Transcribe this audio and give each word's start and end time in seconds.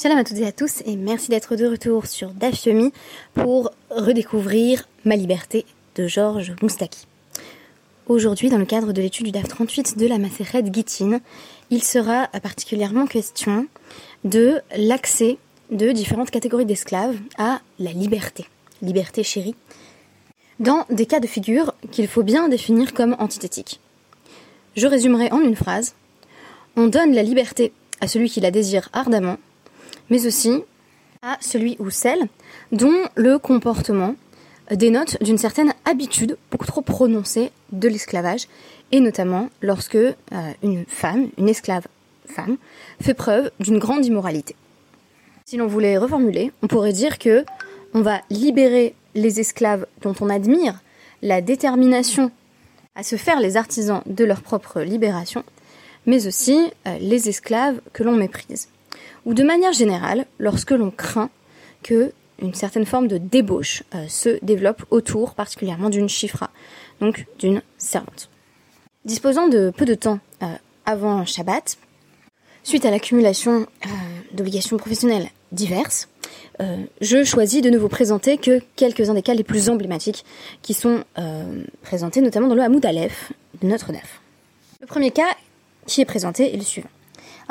Shalom 0.00 0.16
à 0.16 0.24
toutes 0.24 0.38
et 0.38 0.46
à 0.46 0.52
tous 0.52 0.80
et 0.86 0.96
merci 0.96 1.28
d'être 1.28 1.56
de 1.56 1.66
retour 1.66 2.06
sur 2.06 2.30
Dafyomi 2.30 2.90
pour 3.34 3.70
redécouvrir 3.90 4.88
Ma 5.04 5.14
liberté 5.14 5.66
de 5.94 6.06
Georges 6.06 6.54
Moustaki. 6.62 7.06
Aujourd'hui, 8.06 8.48
dans 8.48 8.56
le 8.56 8.64
cadre 8.64 8.94
de 8.94 9.02
l'étude 9.02 9.26
du 9.26 9.30
DAF 9.30 9.48
38 9.48 9.98
de 9.98 10.06
la 10.06 10.16
Maseret 10.16 10.64
Gittin, 10.72 11.20
il 11.68 11.82
sera 11.82 12.28
particulièrement 12.42 13.06
question 13.06 13.66
de 14.24 14.62
l'accès 14.74 15.36
de 15.70 15.92
différentes 15.92 16.30
catégories 16.30 16.64
d'esclaves 16.64 17.18
à 17.36 17.60
la 17.78 17.92
liberté, 17.92 18.46
liberté 18.80 19.22
chérie, 19.22 19.54
dans 20.60 20.86
des 20.88 21.04
cas 21.04 21.20
de 21.20 21.26
figure 21.26 21.74
qu'il 21.90 22.08
faut 22.08 22.22
bien 22.22 22.48
définir 22.48 22.94
comme 22.94 23.16
antithétiques. 23.18 23.80
Je 24.76 24.86
résumerai 24.86 25.30
en 25.30 25.42
une 25.42 25.56
phrase. 25.56 25.92
On 26.76 26.86
donne 26.86 27.12
la 27.12 27.22
liberté 27.22 27.74
à 28.00 28.08
celui 28.08 28.30
qui 28.30 28.40
la 28.40 28.50
désire 28.50 28.88
ardemment, 28.94 29.36
mais 30.10 30.26
aussi 30.26 30.62
à 31.22 31.36
celui 31.40 31.76
ou 31.78 31.90
celle 31.90 32.28
dont 32.72 33.04
le 33.14 33.38
comportement 33.38 34.14
dénote 34.70 35.22
d'une 35.22 35.38
certaine 35.38 35.72
habitude 35.84 36.36
beaucoup 36.50 36.66
trop 36.66 36.82
prononcée 36.82 37.50
de 37.72 37.88
l'esclavage, 37.88 38.46
et 38.92 39.00
notamment 39.00 39.50
lorsque 39.62 39.96
euh, 39.96 40.14
une 40.62 40.84
femme, 40.86 41.28
une 41.38 41.48
esclave 41.48 41.86
femme, 42.26 42.56
fait 43.00 43.14
preuve 43.14 43.50
d'une 43.60 43.78
grande 43.78 44.04
immoralité. 44.04 44.54
Si 45.46 45.56
l'on 45.56 45.66
voulait 45.66 45.98
reformuler, 45.98 46.52
on 46.62 46.68
pourrait 46.68 46.92
dire 46.92 47.18
que 47.18 47.44
on 47.92 48.02
va 48.02 48.20
libérer 48.30 48.94
les 49.14 49.40
esclaves 49.40 49.86
dont 50.02 50.14
on 50.20 50.30
admire 50.30 50.80
la 51.22 51.40
détermination 51.40 52.30
à 52.94 53.02
se 53.02 53.16
faire 53.16 53.40
les 53.40 53.56
artisans 53.56 54.02
de 54.06 54.24
leur 54.24 54.42
propre 54.42 54.80
libération, 54.80 55.44
mais 56.06 56.26
aussi 56.26 56.70
euh, 56.86 56.96
les 57.00 57.28
esclaves 57.28 57.80
que 57.92 58.02
l'on 58.02 58.14
méprise. 58.14 58.68
Ou 59.26 59.34
de 59.34 59.42
manière 59.42 59.72
générale, 59.72 60.26
lorsque 60.38 60.70
l'on 60.70 60.90
craint 60.90 61.30
que 61.82 62.12
une 62.40 62.54
certaine 62.54 62.86
forme 62.86 63.06
de 63.06 63.18
débauche 63.18 63.82
euh, 63.94 64.06
se 64.08 64.42
développe 64.42 64.84
autour 64.90 65.34
particulièrement 65.34 65.90
d'une 65.90 66.08
chifra, 66.08 66.50
donc 67.00 67.26
d'une 67.38 67.60
servante. 67.76 68.30
Disposant 69.04 69.48
de 69.48 69.70
peu 69.76 69.84
de 69.84 69.94
temps 69.94 70.20
euh, 70.42 70.46
avant 70.86 71.26
Shabbat, 71.26 71.76
suite 72.62 72.84
à 72.84 72.90
l'accumulation 72.90 73.66
d'obligations 74.32 74.76
professionnelles 74.76 75.28
diverses, 75.52 76.08
je 77.00 77.24
choisis 77.24 77.62
de 77.62 77.70
ne 77.70 77.78
vous 77.78 77.88
présenter 77.88 78.36
que 78.36 78.60
quelques-uns 78.76 79.14
des 79.14 79.22
cas 79.22 79.32
les 79.32 79.44
plus 79.44 79.70
emblématiques 79.70 80.26
qui 80.60 80.74
sont 80.74 81.04
présentés 81.80 82.20
notamment 82.20 82.48
dans 82.48 82.54
le 82.54 82.62
Hamoud 82.62 82.84
Aleph 82.84 83.32
de 83.62 83.66
notre 83.66 83.92
DAF. 83.92 84.20
Le 84.80 84.86
premier 84.86 85.10
cas 85.10 85.34
qui 85.86 86.02
est 86.02 86.04
présenté 86.04 86.52
est 86.52 86.56
le 86.56 86.62
suivant. 86.62 86.90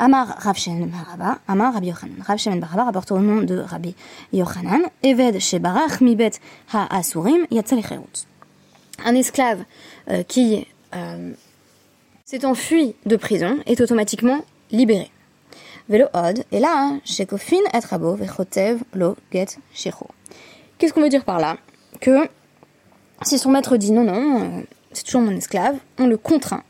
Amar 0.02 0.28
Rav 0.38 0.56
Baraba, 0.56 1.40
Amar 1.46 1.74
Rabbi 1.74 1.88
Yochanan. 1.88 2.22
Rav 2.26 2.58
Baraba 2.58 2.84
rapporte 2.84 3.12
au 3.12 3.18
nom 3.18 3.42
de 3.42 3.58
Rabbi 3.58 3.94
Yochanan, 4.32 4.80
Eved 5.02 5.38
Shebarach 5.38 6.00
Mibet 6.00 6.30
Ha-Asurim 6.72 7.46
Yatzalicherut. 7.50 8.24
Un 9.04 9.14
esclave 9.14 9.62
euh, 10.08 10.22
qui 10.22 10.66
euh, 10.96 11.32
s'est 12.24 12.46
enfui 12.46 12.94
de 13.04 13.16
prison 13.16 13.58
est 13.66 13.78
automatiquement 13.82 14.40
libéré. 14.70 15.10
Velo 15.90 16.06
Od, 16.14 16.44
et 16.50 16.60
là, 16.60 16.72
hein, 16.74 17.00
Shekofin 17.04 17.58
et 17.74 17.78
Rabo 17.84 18.14
Vechotev 18.14 18.80
Lo 18.94 19.18
Get 19.30 19.58
Shecho. 19.74 20.06
Qu'est-ce 20.78 20.94
qu'on 20.94 21.02
veut 21.02 21.10
dire 21.10 21.26
par 21.26 21.38
là? 21.38 21.58
Que 22.00 22.26
si 23.20 23.38
son 23.38 23.50
maître 23.50 23.76
dit 23.76 23.92
non, 23.92 24.04
non, 24.04 24.40
euh, 24.40 24.62
c'est 24.92 25.04
toujours 25.04 25.20
mon 25.20 25.36
esclave, 25.36 25.76
on 25.98 26.06
le 26.06 26.16
contraint 26.16 26.62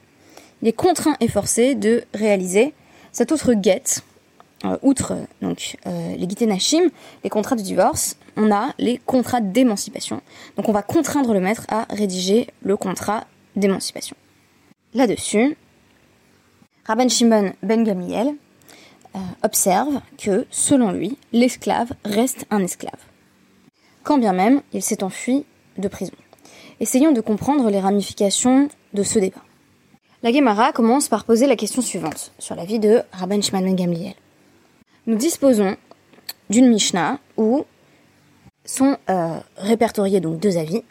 il 0.63 0.69
est 0.69 0.73
contraint 0.73 1.17
et 1.21 1.29
forcé 1.29 1.75
de 1.75 2.05
réaliser 2.15 2.75
cette 3.12 3.32
autre 3.32 3.54
guette. 3.54 4.03
Euh, 4.66 4.76
outre 4.82 5.16
donc 5.41 5.78
euh, 5.87 6.16
les 6.16 6.26
guités 6.26 6.44
Nashim, 6.44 6.91
les 7.25 7.31
contrats 7.31 7.56
de 7.56 7.62
divorce, 7.62 8.16
on 8.37 8.53
a 8.53 8.75
les 8.78 8.98
contrats 8.98 9.41
d'émancipation. 9.41 10.21
Donc 10.56 10.69
on 10.69 10.72
va 10.72 10.82
contraindre 10.82 11.32
le 11.32 11.41
maître 11.41 11.65
à 11.69 11.87
rédiger 11.88 12.48
le 12.62 12.76
contrat 12.76 13.25
d'émancipation. 13.56 14.16
Là-dessus, 14.93 15.56
Rabban 16.84 17.09
Shimon 17.09 17.54
Ben 17.62 17.84
Gamliel 17.84 18.34
euh, 19.15 19.19
observe 19.42 20.00
que, 20.19 20.47
selon 20.50 20.92
lui, 20.92 21.16
l'esclave 21.32 21.92
reste 22.04 22.44
un 22.50 22.62
esclave, 22.62 23.00
quand 24.03 24.19
bien 24.19 24.34
même 24.34 24.60
il 24.75 24.82
s'est 24.82 25.03
enfui 25.03 25.47
de 25.78 25.88
prison. 25.88 26.12
Essayons 26.81 27.12
de 27.12 27.21
comprendre 27.21 27.71
les 27.71 27.81
ramifications 27.81 28.69
de 28.92 29.03
ce 29.03 29.19
débat. 29.19 29.42
La 30.23 30.33
Gemara 30.35 30.73
commence 30.73 31.09
par 31.09 31.25
poser 31.25 31.47
la 31.47 31.57
question 31.57 31.81
suivante 31.81 32.33
sur 32.39 32.55
la 32.55 32.67
vie 32.67 32.79
de 32.79 33.01
Rabban 33.11 33.41
Shimon 33.41 33.63
ben 33.63 33.75
Gamliel. 33.75 34.13
Nous 35.07 35.17
disposons 35.17 35.79
d'une 36.51 36.69
Mishnah 36.69 37.19
où 37.39 37.65
sont 38.67 38.99
euh, 39.09 39.39
répertoriés 39.57 40.21
donc 40.21 40.39
deux 40.39 40.59
avis. 40.59 40.83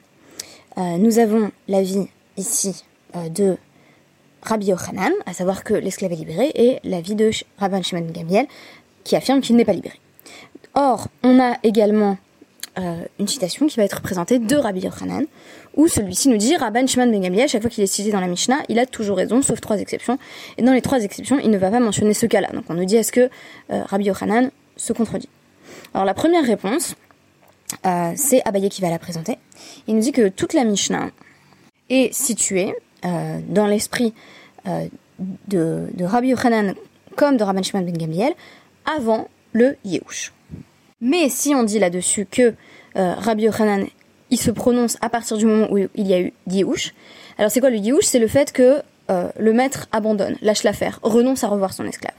Euh, 0.80 0.98
nous 0.98 1.20
avons 1.20 1.52
l'avis 1.68 2.08
ici 2.38 2.84
euh, 3.16 3.30
de 3.30 3.58
Rabbi 4.42 4.66
Yochanan, 4.66 5.14
à 5.28 5.34
savoir 5.34 5.64
que 5.64 5.76
l'esclave 5.76 6.14
est 6.14 6.16
libéré, 6.16 6.52
et 6.56 6.80
l'avis 6.84 7.14
de 7.14 7.30
Rabban 7.60 7.84
Shimon 7.84 8.02
ben 8.02 8.12
Gamliel 8.12 8.48
qui 9.04 9.16
affirme 9.16 9.42
qu'il 9.42 9.58
n'est 9.58 9.66
pas 9.66 9.74
libéré. 9.74 10.00
Or, 10.74 11.08
on 11.22 11.40
a 11.40 11.58
également 11.62 12.18
une 13.20 13.28
citation 13.28 13.68
qui 13.68 13.76
va 13.76 13.84
être 13.84 14.02
présentée 14.02 14.40
de 14.40 14.56
Rabbi 14.56 14.80
Yochanan, 14.80 15.26
où 15.80 15.88
celui-ci 15.88 16.28
nous 16.28 16.36
dit 16.36 16.58
Rabban 16.58 16.86
Shimon 16.88 17.08
ben 17.08 17.22
Gamliel, 17.22 17.48
chaque 17.48 17.62
fois 17.62 17.70
qu'il 17.70 17.82
est 17.82 17.88
cité 17.88 18.12
dans 18.12 18.20
la 18.20 18.28
Mishnah, 18.28 18.58
il 18.68 18.78
a 18.80 18.86
toujours 18.86 19.16
raison, 19.16 19.42
sauf 19.42 19.62
trois 19.62 19.78
exceptions. 19.78 20.18
Et 20.58 20.62
dans 20.62 20.74
les 20.74 20.82
trois 20.82 21.02
exceptions, 21.02 21.40
il 21.40 21.50
ne 21.50 21.58
va 21.58 21.72
pas 21.72 21.80
mentionner 21.80 22.14
ce 22.14 22.26
cas-là. 22.26 22.50
Donc 22.52 22.66
on 22.68 22.74
nous 22.74 22.84
dit 22.84 22.98
est-ce 22.98 23.14
que 23.14 23.30
euh, 23.72 23.84
Rabbi 23.86 24.04
Yochanan 24.04 24.52
se 24.76 24.92
contredit? 24.92 25.30
Alors 25.94 26.04
la 26.04 26.14
première 26.14 26.44
réponse, 26.44 26.96
euh, 27.86 28.12
c'est 28.18 28.46
Abaye 28.46 28.68
qui 28.68 28.82
va 28.82 28.90
la 28.90 29.00
présenter. 29.00 29.38
Il 29.88 29.96
nous 29.96 30.02
dit 30.02 30.12
que 30.12 30.28
toute 30.28 30.52
la 30.52 30.66
Mishnah 30.66 31.12
est 31.90 32.14
située 32.14 32.76
dans 33.02 33.66
l'esprit 33.66 34.14
de, 35.48 35.88
Rabbi 36.02 36.28
Yochanan 36.28 36.76
comme 37.16 37.38
de 37.38 37.44
Rabban 37.46 37.64
Shimon 37.64 37.84
ben 37.84 37.98
Gamliel 37.98 38.34
avant 38.86 39.30
le 39.54 39.78
Yehush. 39.86 40.34
Mais 41.00 41.30
si 41.30 41.56
on 41.56 41.64
dit 41.64 41.80
là-dessus 41.80 42.28
que 42.30 42.54
euh, 42.96 43.14
Rabbi 43.14 43.44
Yochanan, 43.44 43.88
il 44.30 44.40
se 44.40 44.52
prononce 44.52 44.98
à 45.02 45.10
partir 45.10 45.38
du 45.38 45.46
moment 45.46 45.68
où 45.72 45.78
il 45.78 46.08
y 46.08 46.14
a 46.14 46.20
eu 46.20 46.34
Diouche, 46.48 46.94
alors 47.38 47.52
c'est 47.52 47.60
quoi 47.60 47.70
le 47.70 47.80
Diouche 47.80 48.06
C'est 48.06 48.20
le 48.20 48.28
fait 48.28 48.52
que 48.52 48.82
euh, 49.10 49.30
le 49.40 49.54
maître 49.54 49.88
abandonne, 49.92 50.36
lâche 50.42 50.64
l'affaire, 50.64 51.00
renonce 51.02 51.44
à 51.44 51.48
revoir 51.48 51.74
son 51.74 51.86
esclave. 51.86 52.14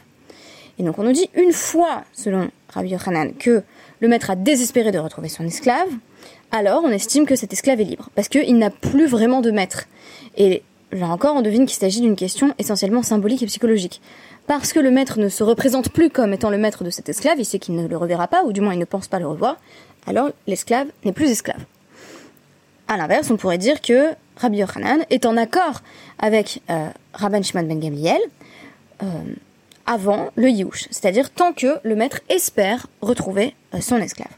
Et 0.79 0.83
donc 0.83 0.99
on 0.99 1.03
nous 1.03 1.13
dit 1.13 1.29
une 1.35 1.53
fois, 1.53 2.05
selon 2.13 2.51
Rabbi 2.71 2.91
Yochanan, 2.91 3.35
que 3.35 3.63
le 4.01 4.09
maître 4.09 4.31
a 4.31 4.37
désespéré 4.37 4.93
de 4.93 4.99
retrouver 4.99 5.29
son 5.29 5.45
esclave, 5.45 5.89
alors 6.53 6.83
on 6.85 6.91
estime 6.91 7.27
que 7.27 7.37
cet 7.37 7.53
esclave 7.53 7.81
est 7.81 7.85
libre, 7.85 8.09
parce 8.15 8.29
qu'il 8.29 8.57
n'a 8.59 8.71
plus 8.71 9.07
vraiment 9.07 9.41
de 9.41 9.51
maître. 9.51 9.85
Et 10.37 10.63
là 10.91 11.09
encore, 11.09 11.37
on 11.37 11.43
devine 11.43 11.67
qu'il 11.67 11.79
s'agit 11.79 12.01
d'une 12.01 12.17
question 12.17 12.55
essentiellement 12.59 13.03
symbolique 13.03 13.43
et 13.43 13.47
psychologique 13.47 14.01
parce 14.47 14.73
que 14.73 14.81
le 14.81 14.91
maître 14.91 15.21
ne 15.21 15.29
se 15.29 15.45
représente 15.45 15.91
plus 15.91 16.11
comme 16.11 16.33
étant 16.33 16.51
le 16.51 16.59
maître 16.59 16.83
de 16.83 16.91
cet 16.91 17.09
esclave, 17.09 17.39
il 17.39 17.45
sait 17.45 17.61
qu'il 17.61 17.77
ne 17.77 17.87
le 17.87 17.97
reverra 17.97 18.27
pas, 18.27 18.43
ou 18.43 18.53
du 18.53 18.61
moins 18.61 18.73
il 18.73 18.81
ne 18.81 18.85
pense 18.85 19.07
pas 19.07 19.21
le 19.21 19.27
revoir, 19.29 19.57
alors 20.09 20.31
l'esclave 20.49 20.89
n'est 21.05 21.13
plus 21.13 21.31
esclave. 21.31 21.61
A 22.91 22.97
l'inverse, 22.97 23.31
on 23.31 23.37
pourrait 23.37 23.57
dire 23.57 23.81
que 23.81 24.15
Rabbi 24.37 24.59
Yochanan 24.59 25.05
est 25.11 25.25
en 25.25 25.37
accord 25.37 25.81
avec 26.19 26.61
euh, 26.71 26.89
Rabban 27.15 27.41
Shimon 27.41 27.63
ben 27.63 27.79
Gamliel 27.79 28.19
euh, 29.05 29.07
avant 29.87 30.31
le 30.35 30.49
Yiouch, 30.49 30.89
c'est-à-dire 30.91 31.31
tant 31.31 31.53
que 31.53 31.79
le 31.85 31.95
maître 31.95 32.19
espère 32.29 32.89
retrouver 33.01 33.55
euh, 33.75 33.81
son 33.81 33.99
esclave. 33.99 34.33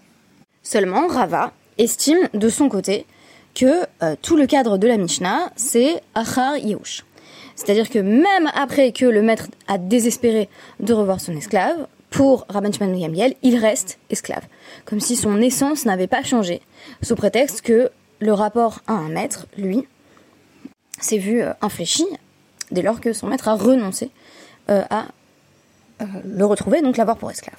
Seulement, 0.62 1.06
Rava 1.06 1.54
estime 1.78 2.28
de 2.34 2.50
son 2.50 2.68
côté 2.68 3.06
que 3.54 3.86
tout 4.20 4.36
le 4.36 4.46
cadre 4.46 4.76
de 4.76 4.86
la 4.86 4.98
Mishnah, 4.98 5.50
c'est 5.56 6.02
Achar 6.14 6.58
Yiouch. 6.58 7.04
C'est-à-dire 7.56 7.88
que 7.88 8.00
même 8.00 8.50
après 8.54 8.92
que 8.92 9.06
le 9.06 9.22
maître 9.22 9.48
a 9.66 9.78
désespéré 9.78 10.50
de 10.78 10.92
revoir 10.92 11.20
son 11.20 11.34
esclave, 11.34 11.86
pour 12.10 12.44
Rabban 12.50 12.70
Shimon 12.70 12.98
Gamliel, 12.98 13.34
il 13.42 13.56
reste 13.56 13.98
esclave. 14.10 14.44
Comme 14.84 15.00
si 15.00 15.16
son 15.16 15.40
essence 15.40 15.86
n'avait 15.86 16.06
pas 16.06 16.22
changé, 16.22 16.60
sous 17.02 17.16
prétexte 17.16 17.62
que 17.62 17.90
le 18.22 18.32
rapport 18.32 18.80
à 18.86 18.92
un 18.92 19.08
maître, 19.08 19.46
lui, 19.58 19.86
s'est 21.00 21.18
vu 21.18 21.42
euh, 21.42 21.52
infléchi 21.60 22.06
dès 22.70 22.80
lors 22.80 23.00
que 23.00 23.12
son 23.12 23.26
maître 23.26 23.48
a 23.48 23.54
renoncé 23.54 24.10
euh, 24.70 24.84
à 24.90 25.06
euh, 26.00 26.06
le 26.24 26.46
retrouver, 26.46 26.80
donc 26.82 26.96
l'avoir 26.96 27.16
pour 27.16 27.30
esclave. 27.30 27.58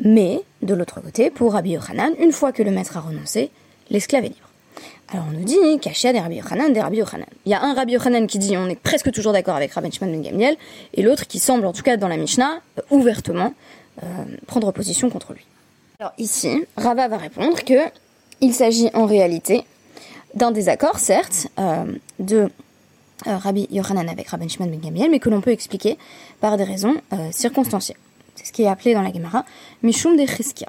Mais, 0.00 0.42
de 0.62 0.74
l'autre 0.74 1.00
côté, 1.00 1.30
pour 1.30 1.52
Rabbi 1.54 1.70
Yochanan, 1.70 2.14
une 2.20 2.30
fois 2.30 2.52
que 2.52 2.62
le 2.62 2.70
maître 2.70 2.96
a 2.96 3.00
renoncé, 3.00 3.50
l'esclave 3.90 4.24
est 4.24 4.28
libre. 4.28 4.48
Alors 5.08 5.24
on 5.28 5.32
nous 5.32 5.44
dit, 5.44 5.56
Kachia 5.80 6.12
des 6.12 6.20
Rabbi 6.20 6.36
Yochanan, 6.36 6.72
des 6.72 6.80
Rabbi 6.80 6.98
Yochanan. 6.98 7.26
Il 7.44 7.50
y 7.50 7.54
a 7.54 7.60
un 7.60 7.74
Rabbi 7.74 7.94
Yochanan 7.94 8.28
qui 8.28 8.38
dit, 8.38 8.56
on 8.56 8.68
est 8.68 8.78
presque 8.80 9.10
toujours 9.10 9.32
d'accord 9.32 9.56
avec 9.56 9.72
Rabbi 9.72 9.90
Shimon 9.90 10.12
ben 10.12 10.22
Gamliel, 10.22 10.56
et 10.94 11.02
l'autre 11.02 11.26
qui 11.26 11.40
semble, 11.40 11.66
en 11.66 11.72
tout 11.72 11.82
cas 11.82 11.96
dans 11.96 12.08
la 12.08 12.16
Mishnah, 12.16 12.60
ouvertement 12.90 13.54
prendre 14.46 14.70
position 14.70 15.10
contre 15.10 15.32
lui. 15.32 15.44
Alors 15.98 16.12
ici, 16.16 16.64
Rava 16.76 17.08
va 17.08 17.16
répondre 17.16 17.64
que 17.64 17.90
il 18.40 18.54
s'agit 18.54 18.90
en 18.94 19.06
réalité 19.06 19.64
d'un 20.34 20.50
désaccord, 20.50 20.98
certes, 20.98 21.48
euh, 21.58 21.84
de 22.18 22.50
Rabbi 23.26 23.66
Yochanan 23.70 24.08
avec 24.08 24.28
Rabbi 24.28 24.48
Shimon 24.48 24.68
ben 24.68 24.78
Gamliel, 24.78 25.10
mais 25.10 25.18
que 25.18 25.28
l'on 25.28 25.40
peut 25.40 25.50
expliquer 25.50 25.98
par 26.40 26.56
des 26.56 26.62
raisons 26.62 26.94
circonstancielles. 27.32 27.98
C'est 28.36 28.46
ce 28.46 28.52
qui 28.52 28.62
est 28.62 28.68
appelé 28.68 28.94
dans 28.94 29.02
la 29.02 29.12
Gemara 29.12 29.44
Mishum 29.82 30.16
de 30.16 30.24
Cheskia. 30.24 30.68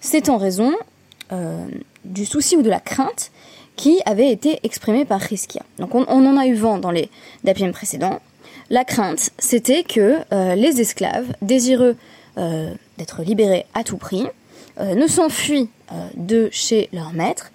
C'est 0.00 0.28
en 0.28 0.36
raison 0.36 0.74
du 2.04 2.26
souci 2.26 2.54
ou 2.56 2.60
de 2.60 2.68
la 2.68 2.80
crainte 2.80 3.30
qui 3.76 4.02
avait 4.04 4.30
été 4.30 4.60
exprimé 4.62 5.06
par 5.06 5.26
Cheskia. 5.26 5.62
Donc 5.78 5.94
on, 5.94 6.04
en 6.04 6.36
a 6.36 6.46
eu 6.46 6.54
vent 6.54 6.76
dans 6.76 6.90
les 6.90 7.08
dapiem 7.44 7.72
précédents. 7.72 8.20
La 8.68 8.84
crainte, 8.84 9.30
c'était 9.38 9.84
que 9.84 10.18
les 10.54 10.82
esclaves, 10.82 11.32
désireux 11.40 11.96
d'être 12.36 13.22
libérés 13.22 13.64
à 13.72 13.84
tout 13.84 13.96
prix, 13.96 14.26
ne 14.78 15.06
s'enfuient 15.06 15.68
de 16.14 16.48
chez 16.52 16.88
leur 16.92 17.12
maître 17.12 17.50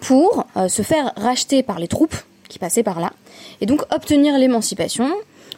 pour 0.00 0.46
se 0.68 0.82
faire 0.82 1.12
racheter 1.16 1.62
par 1.62 1.78
les 1.78 1.88
troupes 1.88 2.16
qui 2.48 2.58
passaient 2.58 2.82
par 2.82 3.00
là, 3.00 3.12
et 3.60 3.66
donc 3.66 3.82
obtenir 3.92 4.38
l'émancipation 4.38 5.10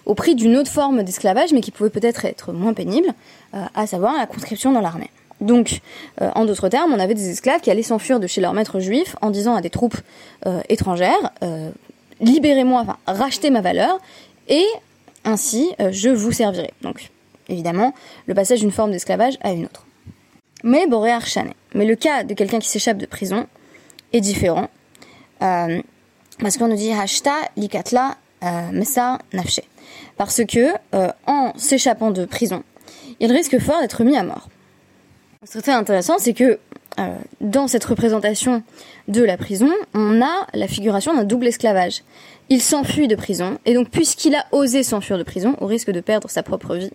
au 0.06 0.14
prix 0.14 0.34
d'une 0.34 0.56
autre 0.56 0.70
forme 0.70 1.02
d'esclavage, 1.02 1.52
mais 1.52 1.60
qui 1.60 1.70
pouvait 1.70 1.90
peut-être 1.90 2.24
être 2.24 2.52
moins 2.52 2.74
pénible, 2.74 3.14
euh, 3.54 3.64
à 3.74 3.86
savoir 3.86 4.16
la 4.16 4.26
conscription 4.26 4.72
dans 4.72 4.80
l'armée. 4.80 5.10
Donc, 5.40 5.80
euh, 6.20 6.30
en 6.34 6.44
d'autres 6.44 6.68
termes, 6.68 6.92
on 6.92 7.00
avait 7.00 7.14
des 7.14 7.30
esclaves 7.30 7.60
qui 7.60 7.70
allaient 7.70 7.82
s'enfuir 7.82 8.20
de 8.20 8.26
chez 8.26 8.40
leur 8.40 8.52
maître 8.52 8.80
juif 8.80 9.16
en 9.20 9.30
disant 9.30 9.54
à 9.54 9.60
des 9.60 9.70
troupes 9.70 9.96
euh, 10.46 10.60
étrangères 10.68 11.32
libérez-moi, 12.20 12.82
enfin 12.82 12.96
rachetez 13.06 13.50
ma 13.50 13.60
valeur, 13.60 13.98
et 14.48 14.64
ainsi 15.24 15.72
je 15.90 16.08
vous 16.10 16.30
servirai. 16.30 16.72
Donc, 16.80 17.10
évidemment, 17.48 17.92
le 18.26 18.34
passage 18.34 18.60
d'une 18.60 18.70
forme 18.70 18.92
d'esclavage 18.92 19.36
à 19.42 19.50
une 19.50 19.64
autre. 19.64 19.83
Mais 20.62 20.86
le 21.84 21.96
cas 21.96 22.24
de 22.24 22.34
quelqu'un 22.34 22.58
qui 22.58 22.68
s'échappe 22.68 22.98
de 22.98 23.06
prison 23.06 23.46
est 24.12 24.20
différent. 24.20 24.68
parce 25.40 26.56
qu'on 26.58 26.68
nous 26.68 26.76
dit 26.76 26.92
Hashta 26.92 27.34
likatla 27.56 28.16
mesa 28.72 29.18
nafshe 29.32 29.60
parce 30.16 30.42
que 30.44 30.72
euh, 30.94 31.08
en 31.26 31.52
s'échappant 31.56 32.10
de 32.10 32.24
prison, 32.24 32.62
il 33.20 33.32
risque 33.32 33.58
fort 33.58 33.80
d'être 33.80 34.04
mis 34.04 34.16
à 34.16 34.22
mort. 34.22 34.48
Ce 35.44 35.52
qui 35.52 35.58
est 35.58 35.62
très 35.62 35.72
intéressant, 35.72 36.18
c'est 36.18 36.34
que 36.34 36.58
euh, 36.98 37.16
dans 37.40 37.66
cette 37.66 37.84
représentation 37.84 38.62
de 39.08 39.22
la 39.22 39.36
prison, 39.36 39.70
on 39.94 40.22
a 40.22 40.46
la 40.54 40.68
figuration 40.68 41.14
d'un 41.14 41.24
double 41.24 41.48
esclavage. 41.48 42.02
Il 42.48 42.62
s'enfuit 42.62 43.08
de 43.08 43.16
prison, 43.16 43.58
et 43.64 43.74
donc 43.74 43.90
puisqu'il 43.90 44.34
a 44.34 44.46
osé 44.52 44.82
s'enfuir 44.82 45.18
de 45.18 45.22
prison, 45.22 45.56
au 45.60 45.66
risque 45.66 45.90
de 45.90 46.00
perdre 46.00 46.30
sa 46.30 46.42
propre 46.42 46.76
vie, 46.76 46.90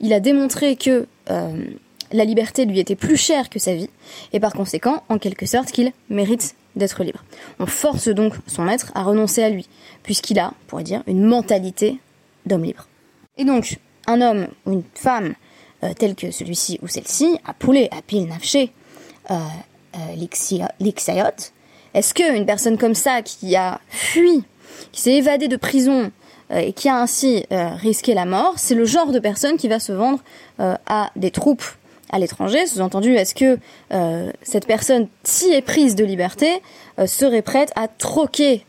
il 0.00 0.12
a 0.12 0.20
démontré 0.20 0.76
que 0.76 1.06
euh, 1.30 1.64
la 2.12 2.24
liberté 2.24 2.64
lui 2.64 2.80
était 2.80 2.96
plus 2.96 3.16
chère 3.16 3.48
que 3.48 3.58
sa 3.58 3.74
vie, 3.74 3.90
et 4.32 4.40
par 4.40 4.52
conséquent, 4.52 5.02
en 5.08 5.18
quelque 5.18 5.46
sorte, 5.46 5.70
qu'il 5.72 5.92
mérite 6.08 6.54
d'être 6.76 7.02
libre. 7.02 7.24
On 7.58 7.66
force 7.66 8.08
donc 8.08 8.34
son 8.46 8.62
maître 8.62 8.92
à 8.94 9.02
renoncer 9.02 9.42
à 9.42 9.50
lui, 9.50 9.68
puisqu'il 10.02 10.38
a, 10.38 10.48
on 10.48 10.66
pourrait 10.66 10.84
dire, 10.84 11.02
une 11.06 11.24
mentalité 11.24 11.98
d'homme 12.44 12.64
libre. 12.64 12.86
Et 13.38 13.44
donc, 13.44 13.78
un 14.06 14.20
homme 14.20 14.48
ou 14.66 14.72
une 14.72 14.82
femme 14.94 15.34
euh, 15.84 15.92
tel 15.98 16.14
que 16.14 16.30
celui-ci 16.30 16.78
ou 16.82 16.88
celle-ci, 16.88 17.38
a 17.44 17.52
poulé, 17.52 17.88
à 17.90 18.00
pile 18.00 18.26
nafché, 18.26 18.72
euh, 19.30 19.34
euh 19.96 20.26
l'ixayot, 20.80 21.26
est-ce 21.92 22.14
qu'une 22.14 22.46
personne 22.46 22.78
comme 22.78 22.94
ça 22.94 23.22
qui 23.22 23.56
a 23.56 23.80
fui, 23.88 24.42
qui 24.92 25.00
s'est 25.02 25.14
évadée 25.14 25.48
de 25.48 25.56
prison 25.56 26.10
euh, 26.50 26.58
et 26.58 26.72
qui 26.72 26.88
a 26.88 26.96
ainsi 26.96 27.44
risqué 27.50 28.14
la 28.14 28.24
mort, 28.24 28.54
c'est 28.56 28.74
le 28.74 28.86
genre 28.86 29.12
de 29.12 29.18
personne 29.18 29.56
qui 29.58 29.68
va 29.68 29.78
se 29.78 29.92
vendre 29.92 30.20
à 30.58 31.10
des 31.16 31.30
troupes 31.30 31.64
à 32.10 32.18
l'étranger 32.18 32.66
Sous-entendu, 32.66 33.14
est-ce 33.14 33.34
que 33.34 33.58
cette 34.42 34.66
personne, 34.66 35.08
si 35.24 35.52
éprise 35.52 35.94
de 35.94 36.04
liberté, 36.04 36.62
serait 37.06 37.42
prête 37.42 37.72
à 37.76 37.88
troquer 37.88 38.64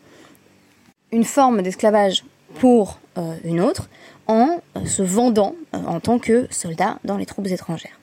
une 1.12 1.24
forme 1.24 1.62
d'esclavage 1.62 2.24
pour 2.56 3.00
euh, 3.18 3.36
une 3.44 3.62
autre 3.62 3.90
en 4.28 4.60
euh, 4.76 4.86
se 4.86 5.02
vendant 5.02 5.56
euh, 5.74 5.80
en 5.88 6.00
tant 6.00 6.20
que 6.20 6.48
soldat 6.50 7.00
dans 7.04 7.18
les 7.18 7.26
troupes 7.26 7.48
étrangères? 7.48 8.00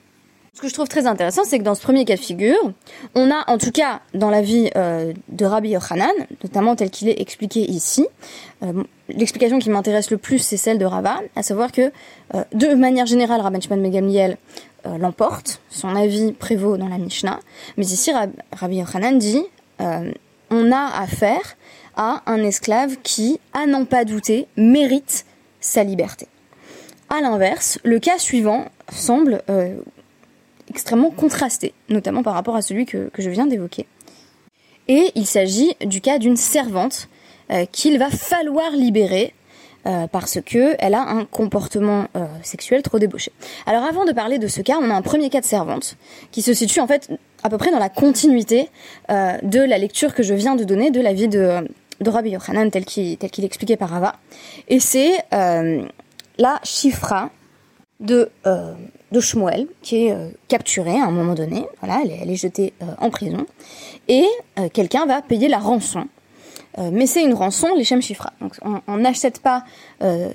Ce 0.53 0.61
que 0.61 0.69
je 0.69 0.73
trouve 0.73 0.87
très 0.87 1.05
intéressant, 1.05 1.43
c'est 1.43 1.59
que 1.59 1.63
dans 1.63 1.75
ce 1.75 1.81
premier 1.81 2.05
cas 2.05 2.15
de 2.15 2.21
figure, 2.21 2.71
on 3.13 3.29
a 3.29 3.43
en 3.51 3.57
tout 3.57 3.71
cas 3.71 3.99
dans 4.13 4.29
la 4.29 4.41
vie 4.41 4.69
de 4.73 5.45
Rabbi 5.45 5.71
Yochanan, 5.71 6.13
notamment 6.45 6.77
tel 6.77 6.91
qu'il 6.91 7.09
est 7.09 7.19
expliqué 7.19 7.69
ici, 7.69 8.07
l'explication 9.09 9.59
qui 9.59 9.69
m'intéresse 9.69 10.11
le 10.11 10.17
plus, 10.17 10.39
c'est 10.39 10.55
celle 10.55 10.77
de 10.77 10.85
Rava, 10.85 11.19
à 11.35 11.43
savoir 11.43 11.73
que 11.73 11.91
de 12.53 12.73
manière 12.73 13.05
générale, 13.05 13.41
Rabban 13.41 13.59
Shimon 13.59 13.81
Megamiel 14.85 15.01
l'emporte, 15.01 15.61
son 15.69 15.95
avis 15.95 16.31
prévaut 16.31 16.77
dans 16.77 16.87
la 16.87 16.97
Mishnah, 16.97 17.39
mais 17.77 17.85
ici 17.85 18.11
Rabbi 18.51 18.77
Yochanan 18.77 19.17
dit 19.17 19.43
on 20.49 20.71
a 20.71 21.01
affaire 21.01 21.57
à 21.95 22.21
un 22.25 22.43
esclave 22.43 22.97
qui, 23.03 23.39
à 23.53 23.65
n'en 23.65 23.85
pas 23.85 24.05
douter, 24.05 24.47
mérite 24.57 25.25
sa 25.59 25.83
liberté. 25.83 26.27
A 27.09 27.21
l'inverse, 27.21 27.79
le 27.83 27.99
cas 27.99 28.17
suivant 28.17 28.65
semble 28.91 29.41
euh, 29.49 29.75
extrêmement 30.69 31.11
contrasté, 31.11 31.73
notamment 31.89 32.23
par 32.23 32.33
rapport 32.33 32.55
à 32.55 32.61
celui 32.61 32.85
que, 32.85 33.09
je 33.17 33.29
viens 33.29 33.45
d'évoquer. 33.45 33.85
Et 34.87 35.11
il 35.15 35.25
s'agit 35.25 35.75
du 35.81 36.01
cas 36.01 36.19
d'une 36.19 36.37
servante 36.37 37.07
euh, 37.51 37.65
qu'il 37.71 37.97
va 37.97 38.09
falloir 38.09 38.71
libérer 38.71 39.33
euh, 39.85 40.07
parce 40.07 40.39
que 40.41 40.75
elle 40.79 40.93
a 40.93 41.01
un 41.01 41.25
comportement 41.25 42.07
sexuel 42.43 42.81
trop 42.81 42.99
débauché. 42.99 43.31
Alors 43.65 43.83
avant 43.83 44.05
de 44.05 44.11
parler 44.11 44.39
de 44.39 44.47
ce 44.47 44.61
cas, 44.61 44.77
on 44.81 44.89
a 44.89 44.93
un 44.93 45.01
premier 45.01 45.29
cas 45.29 45.41
de 45.41 45.45
servante 45.45 45.97
qui 46.31 46.41
se 46.41 46.53
situe 46.53 46.79
en 46.79 46.87
fait 46.87 47.09
à 47.43 47.49
peu 47.49 47.57
près 47.57 47.71
dans 47.71 47.79
la 47.79 47.89
continuité 47.89 48.69
de 49.09 49.59
la 49.59 49.77
lecture 49.77 50.13
que 50.13 50.23
je 50.23 50.33
viens 50.33 50.55
de 50.55 50.63
donner 50.63 50.91
de 50.91 51.01
la 51.01 51.13
vie 51.13 51.27
de, 51.27 51.63
de 52.01 52.09
Rabbi 52.09 52.31
Yochanan 52.31 52.69
tel 52.69 52.85
qu'il 52.85 53.17
tel 53.17 53.31
qu'il 53.31 53.45
expliquait 53.45 53.77
par 53.77 53.89
Rava. 53.89 54.15
Et 54.67 54.79
c'est 54.79 55.13
euh, 55.33 55.85
la 56.37 56.59
chifra 56.63 57.29
de, 57.99 58.29
euh, 58.45 58.73
de 59.11 59.19
Shmuel 59.19 59.67
qui 59.81 60.07
est 60.07 60.11
euh, 60.11 60.29
capturée 60.47 60.99
à 60.99 61.05
un 61.05 61.11
moment 61.11 61.33
donné. 61.33 61.65
Voilà, 61.81 62.01
elle 62.03 62.29
est, 62.29 62.35
jetée 62.35 62.73
en 62.99 63.09
prison. 63.09 63.45
Et 64.07 64.25
quelqu'un 64.73 65.05
va 65.05 65.21
payer 65.21 65.47
la 65.47 65.59
rançon. 65.59 66.07
Mais 66.77 67.05
c'est 67.05 67.23
une 67.23 67.33
rançon, 67.33 67.73
les 67.75 67.83
chifra. 67.83 68.33
Donc 68.41 68.53
on 68.87 68.97
n'achète 68.97 69.39
pas 69.39 69.63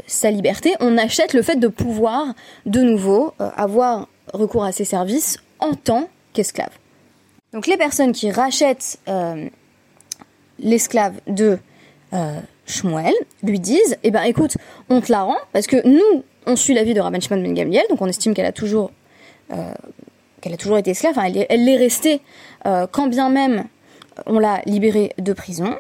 sa 0.06 0.30
liberté, 0.30 0.74
on 0.80 0.96
achète 0.96 1.34
le 1.34 1.42
fait 1.42 1.56
de 1.56 1.68
pouvoir 1.68 2.34
de 2.66 2.80
nouveau 2.80 3.34
avoir 3.38 4.08
recours 4.32 4.64
à 4.64 4.72
ses 4.72 4.84
services 4.84 5.36
en 5.58 5.74
tant 5.74 6.08
qu'esclave. 6.32 6.72
Donc 7.52 7.66
les 7.66 7.76
personnes 7.76 8.12
qui 8.12 8.30
rachètent 8.30 8.98
l'esclave 10.62 11.20
de 11.26 11.58
euh, 12.12 12.40
Shmuel 12.66 13.14
lui 13.42 13.60
disent 13.60 13.98
Eh 14.02 14.10
ben 14.10 14.22
écoute, 14.22 14.56
on 14.88 15.00
te 15.00 15.10
la 15.10 15.22
rend 15.22 15.36
parce 15.52 15.66
que 15.66 15.86
nous, 15.86 16.24
on 16.46 16.56
suit 16.56 16.74
la 16.74 16.84
vie 16.84 16.94
de 16.94 17.00
Rabban 17.00 17.20
Shimon 17.20 17.42
ben 17.42 17.54
Gamliel, 17.54 17.84
donc 17.88 18.00
on 18.00 18.06
estime 18.06 18.34
qu'elle 18.34 18.46
a 18.46 18.52
toujours 18.52 18.90
euh, 19.52 19.72
qu'elle 20.40 20.54
a 20.54 20.56
toujours 20.56 20.78
été 20.78 20.90
esclave. 20.90 21.12
Enfin, 21.16 21.32
elle, 21.48 21.64
l'est 21.64 21.76
restée 21.76 22.20
euh, 22.66 22.86
quand 22.90 23.06
bien 23.06 23.30
même 23.30 23.64
on 24.26 24.38
l'a 24.38 24.60
libérée 24.66 25.12
de 25.18 25.32
prison. 25.32 25.76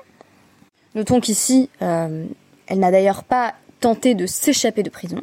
Notons 0.94 1.20
qu'ici, 1.20 1.68
elle 1.80 2.78
n'a 2.78 2.90
d'ailleurs 2.90 3.24
pas 3.24 3.54
tenté 3.80 4.14
de 4.14 4.26
s'échapper 4.26 4.82
de 4.82 4.90
prison. 4.90 5.20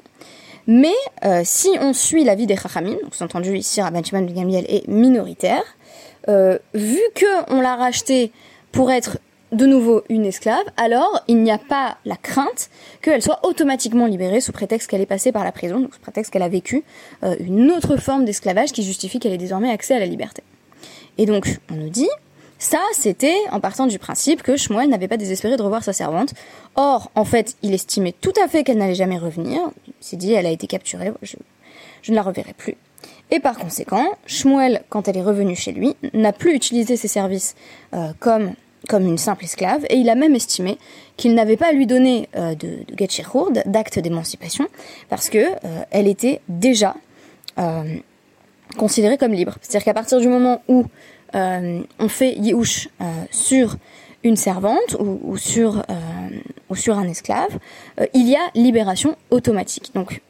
Mais 0.65 0.95
si 1.43 1.69
on 1.81 1.93
suit 1.93 2.23
la 2.23 2.35
vie 2.35 2.47
des 2.47 2.55
Chachamim, 2.55 2.95
donc 3.03 3.21
entendu 3.21 3.57
ici 3.57 3.81
Rabban 3.81 4.03
Shimon 4.03 4.21
ben 4.21 4.49
est 4.49 4.87
minoritaire, 4.87 5.63
vu 6.27 6.99
que 7.15 7.53
on 7.53 7.61
l'a 7.61 7.75
rachetée 7.75 8.31
pour 8.71 8.91
être 8.91 9.17
de 9.51 9.65
nouveau 9.65 10.03
une 10.09 10.25
esclave, 10.25 10.65
alors 10.75 11.23
il 11.27 11.41
n'y 11.41 11.51
a 11.51 11.57
pas 11.57 11.97
la 12.05 12.17
crainte 12.17 12.69
qu'elle 13.01 13.21
soit 13.21 13.39
automatiquement 13.45 14.05
libérée 14.05 14.41
sous 14.41 14.51
prétexte 14.51 14.89
qu'elle 14.89 15.01
est 15.01 15.05
passée 15.05 15.31
par 15.31 15.43
la 15.43 15.51
prison, 15.51 15.87
sous 15.91 15.99
prétexte 15.99 16.33
qu'elle 16.33 16.43
a 16.43 16.49
vécu 16.49 16.83
euh, 17.23 17.35
une 17.39 17.71
autre 17.71 17.97
forme 17.97 18.25
d'esclavage 18.25 18.71
qui 18.71 18.83
justifie 18.83 19.19
qu'elle 19.19 19.33
ait 19.33 19.37
désormais 19.37 19.71
accès 19.71 19.95
à 19.95 19.99
la 19.99 20.05
liberté. 20.05 20.43
Et 21.17 21.25
donc, 21.25 21.59
on 21.71 21.75
nous 21.75 21.89
dit, 21.89 22.09
ça, 22.59 22.79
c'était 22.93 23.37
en 23.51 23.59
partant 23.59 23.85
du 23.85 23.99
principe 23.99 24.41
que 24.41 24.57
Shmuel 24.57 24.89
n'avait 24.89 25.07
pas 25.07 25.17
désespéré 25.17 25.57
de 25.57 25.61
revoir 25.61 25.83
sa 25.83 25.93
servante. 25.93 26.33
Or, 26.75 27.11
en 27.15 27.23
fait, 27.23 27.55
il 27.61 27.73
estimait 27.73 28.13
tout 28.19 28.33
à 28.43 28.47
fait 28.47 28.63
qu'elle 28.63 28.77
n'allait 28.77 28.95
jamais 28.95 29.17
revenir. 29.17 29.61
Il 29.87 29.93
s'est 29.99 30.15
dit, 30.15 30.33
elle 30.33 30.47
a 30.47 30.51
été 30.51 30.65
capturée, 30.65 31.11
je, 31.21 31.35
ne 32.09 32.15
la 32.15 32.23
reverrai 32.23 32.53
plus. 32.53 32.75
Et 33.29 33.39
par 33.39 33.57
conséquent, 33.57 34.07
Shmuel, 34.25 34.83
quand 34.89 35.07
elle 35.07 35.17
est 35.17 35.23
revenue 35.23 35.55
chez 35.55 35.71
lui, 35.71 35.95
n'a 36.13 36.33
plus 36.33 36.55
utilisé 36.55 36.95
ses 36.95 37.07
services 37.07 37.55
euh, 37.93 38.11
comme 38.19 38.53
comme 38.87 39.05
une 39.05 39.17
simple 39.17 39.43
esclave, 39.43 39.85
et 39.89 39.97
il 39.97 40.09
a 40.09 40.15
même 40.15 40.33
estimé 40.33 40.77
qu'il 41.17 41.33
n'avait 41.33 41.57
pas 41.57 41.69
à 41.69 41.71
lui 41.73 41.87
donner 41.87 42.29
euh, 42.37 42.55
de, 42.55 42.85
de 42.87 43.69
d'acte 43.69 43.99
d'émancipation, 43.99 44.67
parce 45.09 45.29
que 45.29 45.39
euh, 45.39 45.81
elle 45.91 46.07
était 46.07 46.39
déjà 46.47 46.95
considérée 48.77 49.17
comme 49.17 49.33
libre. 49.33 49.55
C'est-à-dire 49.61 49.83
qu'à 49.83 49.95
partir 49.95 50.19
du 50.19 50.27
moment 50.27 50.61
où 50.67 50.85
on 51.33 52.09
fait 52.09 52.33
yiouch 52.33 52.89
sur 53.31 53.75
une 54.23 54.35
servante 54.35 54.97
ou, 54.99 55.37
sur, 55.37 55.83
ou 56.69 56.75
sur 56.75 56.97
un 56.97 57.07
esclave, 57.07 57.57
il 58.13 58.27
y 58.27 58.35
a 58.35 58.41
libération 58.55 59.15
automatique. 59.29 59.91
Donc 59.93 60.21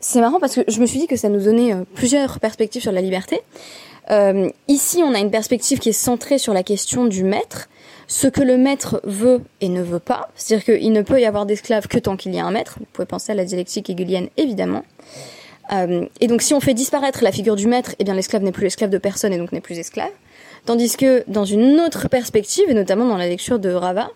c'est 0.00 0.20
marrant 0.20 0.38
parce 0.38 0.54
que 0.54 0.60
je 0.68 0.80
me 0.80 0.86
suis 0.86 0.98
dit 0.98 1.06
que 1.06 1.16
ça 1.16 1.28
nous 1.28 1.42
donnait 1.42 1.74
plusieurs 1.94 2.40
perspectives 2.40 2.82
sur 2.82 2.92
la 2.92 3.00
liberté. 3.00 3.40
Euh, 4.10 4.50
ici, 4.66 5.02
on 5.04 5.14
a 5.14 5.18
une 5.18 5.30
perspective 5.30 5.78
qui 5.78 5.90
est 5.90 5.92
centrée 5.92 6.38
sur 6.38 6.52
la 6.52 6.62
question 6.62 7.06
du 7.06 7.22
maître, 7.22 7.68
ce 8.08 8.26
que 8.26 8.40
le 8.40 8.56
maître 8.56 9.00
veut 9.04 9.42
et 9.60 9.68
ne 9.68 9.82
veut 9.82 10.00
pas. 10.00 10.30
C'est-à-dire 10.34 10.64
qu'il 10.64 10.92
ne 10.92 11.02
peut 11.02 11.20
y 11.20 11.26
avoir 11.26 11.46
d'esclaves 11.46 11.86
que 11.86 11.98
tant 11.98 12.16
qu'il 12.16 12.34
y 12.34 12.40
a 12.40 12.44
un 12.44 12.50
maître. 12.50 12.76
Vous 12.80 12.86
pouvez 12.92 13.06
penser 13.06 13.32
à 13.32 13.34
la 13.34 13.44
dialectique 13.44 13.88
hegelienne, 13.88 14.28
évidemment. 14.36 14.82
Et 16.20 16.26
donc 16.26 16.42
si 16.42 16.54
on 16.54 16.60
fait 16.60 16.74
disparaître 16.74 17.22
la 17.22 17.32
figure 17.32 17.56
du 17.56 17.66
maître, 17.66 17.94
eh 17.98 18.04
bien 18.04 18.14
l'esclave 18.14 18.42
n'est 18.42 18.52
plus 18.52 18.66
esclave 18.66 18.90
de 18.90 18.98
personne 18.98 19.32
et 19.32 19.38
donc 19.38 19.52
n'est 19.52 19.60
plus 19.60 19.78
esclave. 19.78 20.10
Tandis 20.66 20.96
que 20.96 21.24
dans 21.26 21.44
une 21.44 21.80
autre 21.80 22.08
perspective, 22.08 22.64
et 22.68 22.74
notamment 22.74 23.06
dans 23.06 23.16
la 23.16 23.28
lecture 23.28 23.58
de 23.58 23.70
Rava, 23.70 24.10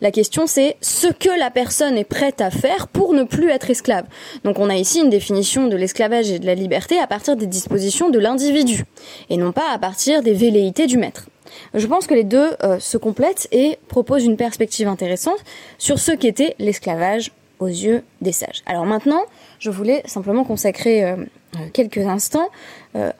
la 0.00 0.10
question 0.10 0.46
c'est 0.46 0.76
ce 0.80 1.06
que 1.08 1.28
la 1.38 1.50
personne 1.50 1.96
est 1.96 2.04
prête 2.04 2.40
à 2.40 2.50
faire 2.50 2.88
pour 2.88 3.14
ne 3.14 3.24
plus 3.24 3.50
être 3.50 3.70
esclave. 3.70 4.06
Donc 4.44 4.58
on 4.58 4.70
a 4.70 4.76
ici 4.76 5.00
une 5.00 5.10
définition 5.10 5.68
de 5.68 5.76
l'esclavage 5.76 6.30
et 6.30 6.38
de 6.38 6.46
la 6.46 6.54
liberté 6.54 6.98
à 6.98 7.06
partir 7.06 7.36
des 7.36 7.46
dispositions 7.46 8.10
de 8.10 8.18
l'individu, 8.18 8.84
et 9.28 9.36
non 9.36 9.52
pas 9.52 9.70
à 9.72 9.78
partir 9.78 10.22
des 10.22 10.34
velléités 10.34 10.86
du 10.86 10.98
maître. 10.98 11.26
Je 11.74 11.86
pense 11.86 12.06
que 12.06 12.14
les 12.14 12.24
deux 12.24 12.52
euh, 12.62 12.78
se 12.78 12.96
complètent 12.96 13.48
et 13.52 13.78
proposent 13.88 14.24
une 14.24 14.36
perspective 14.36 14.88
intéressante 14.88 15.44
sur 15.78 15.98
ce 15.98 16.12
qu'était 16.12 16.54
l'esclavage 16.58 17.30
aux 17.58 17.66
yeux 17.66 18.02
des 18.20 18.32
sages. 18.32 18.62
Alors 18.66 18.86
maintenant, 18.86 19.22
je 19.62 19.70
voulais 19.70 20.02
simplement 20.06 20.42
consacrer 20.42 21.04
euh, 21.04 21.14
euh, 21.54 21.58
quelques 21.72 21.98
instants 21.98 22.48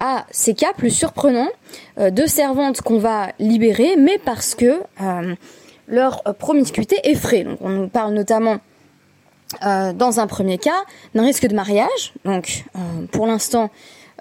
à 0.00 0.26
ces 0.30 0.52
cas 0.52 0.74
plus 0.76 0.90
surprenants 0.90 1.48
de 1.98 2.26
servantes 2.26 2.82
qu'on 2.82 2.98
va 2.98 3.28
libérer, 3.38 3.96
mais 3.96 4.18
parce 4.18 4.54
que 4.54 4.82
leur 5.88 6.22
promiscuité 6.38 6.96
effraie. 7.04 7.44
Donc 7.44 7.56
on 7.62 7.70
nous 7.70 7.88
parle 7.88 8.12
notamment 8.12 8.58
dans 9.62 10.20
un 10.20 10.26
premier 10.26 10.58
cas 10.58 10.82
d'un 11.14 11.22
risque 11.24 11.46
de 11.46 11.54
mariage. 11.54 12.12
Donc 12.26 12.64
pour 13.12 13.26
l'instant, 13.26 13.70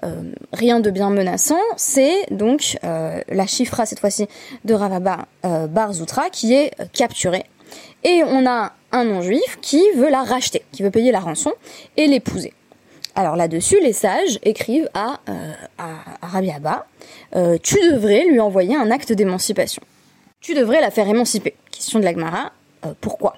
euh, 0.04 0.32
rien 0.52 0.80
de 0.80 0.90
bien 0.90 1.10
menaçant, 1.10 1.60
c'est 1.76 2.26
donc 2.32 2.76
euh, 2.82 3.20
la 3.28 3.46
chifra 3.46 3.86
cette 3.86 4.00
fois-ci 4.00 4.26
de 4.64 4.74
Ravaba 4.74 5.26
euh, 5.44 5.68
Barzoutra 5.68 6.28
qui 6.28 6.54
est 6.54 6.72
capturée. 6.92 7.44
Et 8.04 8.22
on 8.24 8.46
a 8.46 8.72
un 8.92 9.04
non-juif 9.04 9.58
qui 9.60 9.82
veut 9.96 10.10
la 10.10 10.22
racheter, 10.22 10.62
qui 10.72 10.82
veut 10.82 10.90
payer 10.90 11.12
la 11.12 11.20
rançon 11.20 11.52
et 11.96 12.06
l'épouser. 12.06 12.52
Alors 13.14 13.36
là-dessus, 13.36 13.78
les 13.80 13.92
sages 13.92 14.38
écrivent 14.42 14.88
à, 14.94 15.20
à, 15.78 16.26
Rabbi 16.26 16.50
Abba, 16.50 16.86
tu 17.62 17.76
devrais 17.90 18.24
lui 18.24 18.40
envoyer 18.40 18.74
un 18.74 18.90
acte 18.90 19.12
d'émancipation. 19.12 19.82
Tu 20.40 20.54
devrais 20.54 20.80
la 20.80 20.90
faire 20.90 21.06
émanciper. 21.08 21.54
Question 21.70 22.00
de 22.00 22.04
l'Agmara, 22.04 22.52
pourquoi? 23.00 23.36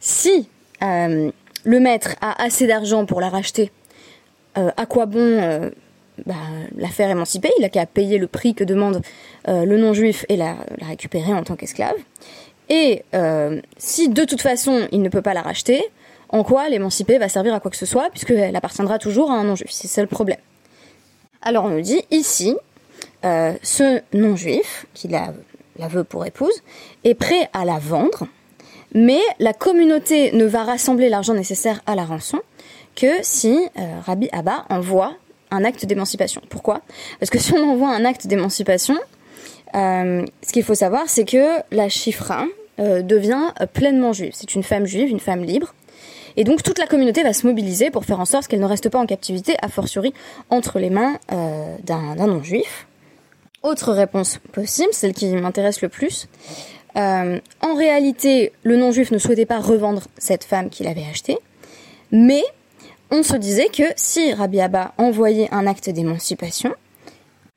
Si 0.00 0.48
le 0.80 1.80
maître 1.80 2.16
a 2.20 2.42
assez 2.42 2.66
d'argent 2.66 3.06
pour 3.06 3.20
la 3.20 3.28
racheter 3.28 3.70
euh, 4.56 4.70
à 4.76 4.86
quoi 4.86 5.06
bon 5.06 5.20
euh, 5.20 5.70
bah, 6.26 6.34
la 6.76 6.88
faire 6.88 7.10
émanciper? 7.10 7.50
Il 7.58 7.64
a 7.64 7.68
qu'à 7.68 7.86
payer 7.86 8.18
le 8.18 8.26
prix 8.26 8.54
que 8.54 8.64
demande 8.64 9.02
euh, 9.48 9.64
le 9.64 9.76
non-juif 9.76 10.24
et 10.28 10.36
la, 10.36 10.56
récupérer 10.80 11.32
en 11.32 11.42
tant 11.44 11.56
qu'esclave. 11.56 11.96
Et 12.68 13.02
si 13.78 14.08
de 14.08 14.24
toute 14.24 14.42
façon 14.42 14.88
il 14.92 15.02
ne 15.02 15.08
peut 15.08 15.22
pas 15.22 15.34
la 15.34 15.42
racheter, 15.42 15.82
en 16.28 16.44
quoi 16.44 16.68
l'émanciper 16.68 17.18
va 17.18 17.28
servir 17.28 17.54
à 17.54 17.60
quoi 17.60 17.70
que 17.70 17.76
ce 17.76 17.86
soit, 17.86 18.10
puisqu'elle 18.10 18.54
appartiendra 18.54 18.98
toujours 18.98 19.30
à 19.30 19.34
un 19.34 19.44
non-juif 19.44 19.70
C'est 19.70 19.88
ça 19.88 20.02
le 20.02 20.08
problème. 20.08 20.38
Alors 21.40 21.64
on 21.64 21.70
nous 21.70 21.80
dit 21.80 22.02
ici, 22.10 22.56
ce 23.22 24.00
non-juif, 24.12 24.86
qui 24.94 25.08
la, 25.08 25.32
la 25.78 25.88
veut 25.88 26.04
pour 26.04 26.26
épouse, 26.26 26.62
est 27.04 27.14
prêt 27.14 27.48
à 27.52 27.64
la 27.64 27.78
vendre, 27.78 28.26
mais 28.94 29.20
la 29.38 29.52
communauté 29.52 30.32
ne 30.32 30.44
va 30.44 30.64
rassembler 30.64 31.08
l'argent 31.08 31.34
nécessaire 31.34 31.80
à 31.86 31.94
la 31.94 32.04
rançon 32.04 32.40
que 32.96 33.22
si 33.22 33.56
euh, 33.78 34.00
Rabbi 34.04 34.28
Abba 34.32 34.64
envoie 34.70 35.14
un 35.50 35.64
acte 35.64 35.86
d'émancipation. 35.86 36.42
Pourquoi? 36.48 36.82
Parce 37.20 37.30
que 37.30 37.38
si 37.38 37.54
on 37.54 37.70
envoie 37.70 37.90
un 37.90 38.04
acte 38.04 38.26
d'émancipation, 38.26 38.96
euh, 39.74 40.24
ce 40.42 40.52
qu'il 40.52 40.64
faut 40.64 40.74
savoir, 40.74 41.04
c'est 41.06 41.24
que 41.24 41.60
la 41.70 41.88
chifra 41.88 42.44
euh, 42.78 43.02
devient 43.02 43.52
pleinement 43.72 44.12
juive. 44.12 44.32
C'est 44.34 44.54
une 44.54 44.62
femme 44.62 44.86
juive, 44.86 45.08
une 45.08 45.20
femme 45.20 45.44
libre. 45.44 45.74
Et 46.36 46.44
donc 46.44 46.62
toute 46.62 46.78
la 46.78 46.86
communauté 46.86 47.22
va 47.22 47.32
se 47.32 47.46
mobiliser 47.46 47.90
pour 47.90 48.04
faire 48.04 48.20
en 48.20 48.24
sorte 48.24 48.46
qu'elle 48.46 48.60
ne 48.60 48.66
reste 48.66 48.88
pas 48.88 48.98
en 48.98 49.06
captivité, 49.06 49.56
a 49.60 49.68
fortiori 49.68 50.12
entre 50.50 50.78
les 50.78 50.90
mains 50.90 51.18
d'un 51.82 52.14
non-juif. 52.14 52.86
Autre 53.64 53.92
réponse 53.92 54.38
possible, 54.52 54.90
celle 54.92 55.14
qui 55.14 55.26
m'intéresse 55.32 55.82
le 55.82 55.88
plus. 55.88 56.28
en 56.94 57.74
réalité, 57.76 58.52
le 58.62 58.76
non-juif 58.76 59.10
ne 59.10 59.18
souhaitait 59.18 59.46
pas 59.46 59.58
revendre 59.58 60.02
cette 60.16 60.44
femme 60.44 60.70
qu'il 60.70 60.86
avait 60.86 61.06
achetée, 61.10 61.38
mais 62.12 62.44
on 63.10 63.22
se 63.22 63.36
disait 63.36 63.68
que 63.68 63.84
si 63.96 64.32
Rabbi 64.32 64.60
Abba 64.60 64.92
envoyait 64.98 65.48
un 65.50 65.66
acte 65.66 65.88
d'émancipation, 65.88 66.74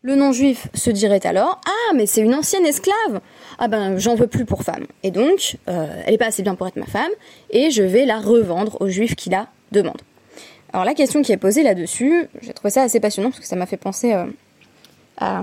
le 0.02 0.16
non-juif 0.16 0.68
se 0.74 0.90
dirait 0.90 1.26
alors 1.26 1.60
Ah, 1.66 1.94
mais 1.94 2.06
c'est 2.06 2.22
une 2.22 2.34
ancienne 2.34 2.66
esclave 2.66 3.22
Ah 3.60 3.68
ben, 3.68 3.98
j'en 3.98 4.16
veux 4.16 4.28
plus 4.28 4.46
pour 4.46 4.64
femme. 4.64 4.86
Et 5.04 5.12
donc, 5.12 5.58
euh, 5.68 5.88
elle 6.06 6.14
est 6.14 6.18
pas 6.18 6.28
assez 6.28 6.44
bien 6.44 6.56
pour 6.56 6.68
être 6.68 6.76
ma 6.76 6.86
femme, 6.86 7.12
et 7.50 7.72
je 7.72 7.84
vais 7.84 8.06
la 8.06 8.20
revendre 8.20 8.78
aux 8.82 8.90
juifs 8.90 9.16
qui 9.16 9.30
la 9.30 9.48
demandent. 9.72 10.02
Alors, 10.74 10.86
la 10.86 10.94
question 10.94 11.22
qui 11.22 11.32
est 11.32 11.38
posée 11.38 11.64
là-dessus, 11.64 12.28
j'ai 12.42 12.54
trouvé 12.54 12.72
ça 12.72 12.84
assez 12.84 13.00
passionnant 13.00 13.30
parce 13.30 13.42
que 13.42 13.48
ça 13.48 13.56
m'a 13.56 13.66
fait 13.66 13.78
penser 13.78 14.14
euh, 14.14 14.26
à, 15.18 15.42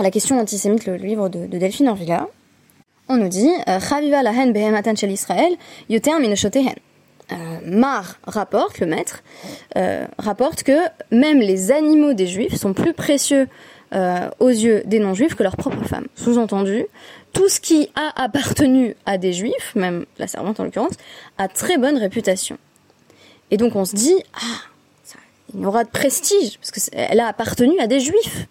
la 0.00 0.10
question 0.10 0.38
antisémite, 0.40 0.86
le 0.86 0.96
livre 0.96 1.28
de, 1.28 1.46
Delphine 1.46 1.88
Orvilla. 1.88 2.28
On 3.08 3.16
nous 3.16 3.28
dit 3.28 3.50
Chaviva 3.66 4.22
lahen 4.22 4.52
behematan 4.52 4.94
shel 4.94 5.10
Israël, 5.10 5.52
yoter 5.90 6.12
euh, 7.32 7.58
Mar 7.64 8.18
rapporte, 8.24 8.80
le 8.80 8.86
maître, 8.86 9.22
euh, 9.76 10.06
rapporte 10.18 10.64
que 10.64 10.78
même 11.10 11.38
les 11.38 11.70
animaux 11.70 12.12
des 12.12 12.26
juifs 12.26 12.56
sont 12.56 12.74
plus 12.74 12.92
précieux 12.92 13.48
euh, 13.94 14.30
aux 14.40 14.48
yeux 14.48 14.82
des 14.86 14.98
non-juifs 14.98 15.34
que 15.34 15.42
leurs 15.42 15.56
propres 15.56 15.84
femmes. 15.84 16.06
Sous-entendu, 16.14 16.86
tout 17.32 17.48
ce 17.48 17.60
qui 17.60 17.90
a 17.94 18.22
appartenu 18.22 18.96
à 19.04 19.18
des 19.18 19.32
juifs, 19.32 19.74
même 19.74 20.06
la 20.18 20.26
servante 20.26 20.60
en 20.60 20.64
l'occurrence, 20.64 20.94
a 21.38 21.48
très 21.48 21.76
bonne 21.76 21.98
réputation. 21.98 22.56
Et 23.50 23.58
donc 23.58 23.76
on 23.76 23.84
se 23.84 23.94
dit, 23.94 24.16
ah, 24.34 24.62
ça, 25.04 25.18
il 25.54 25.66
aura 25.66 25.84
de 25.84 25.90
prestige, 25.90 26.58
parce 26.58 26.70
qu'elle 26.70 27.20
a 27.20 27.26
appartenu 27.26 27.78
à 27.80 27.86
des 27.86 28.00
juifs. 28.00 28.46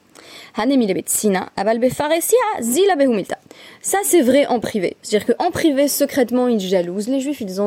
Ça, 3.82 3.98
c'est 4.04 4.22
vrai 4.22 4.46
en 4.46 4.60
privé. 4.60 4.98
C'est-à-dire 5.02 5.36
qu'en 5.36 5.50
privé, 5.50 5.88
secrètement, 5.88 6.48
ils 6.48 6.60
jalousent 6.60 7.08
les 7.08 7.20
juifs, 7.20 7.42
ils, 7.42 7.62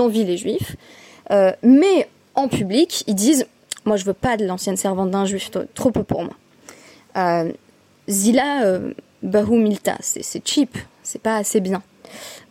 envient 0.00 0.24
les 0.24 0.36
juifs. 0.36 0.76
Euh, 1.30 1.52
mais 1.62 2.08
en 2.34 2.48
public, 2.48 3.04
ils 3.06 3.14
disent 3.14 3.46
Moi, 3.84 3.96
je 3.96 4.04
veux 4.04 4.14
pas 4.14 4.36
de 4.36 4.46
l'ancienne 4.46 4.76
servante 4.76 5.10
d'un 5.10 5.26
juif, 5.26 5.50
trop 5.74 5.90
peu 5.90 6.02
pour 6.02 6.24
moi. 6.24 6.34
Euh, 7.16 7.52
Zila 8.08 8.64
euh, 8.64 8.92
Bahumilta, 9.22 9.96
c'est 10.00 10.46
cheap, 10.46 10.76
c'est 11.02 11.22
pas 11.22 11.36
assez 11.36 11.60
bien 11.60 11.82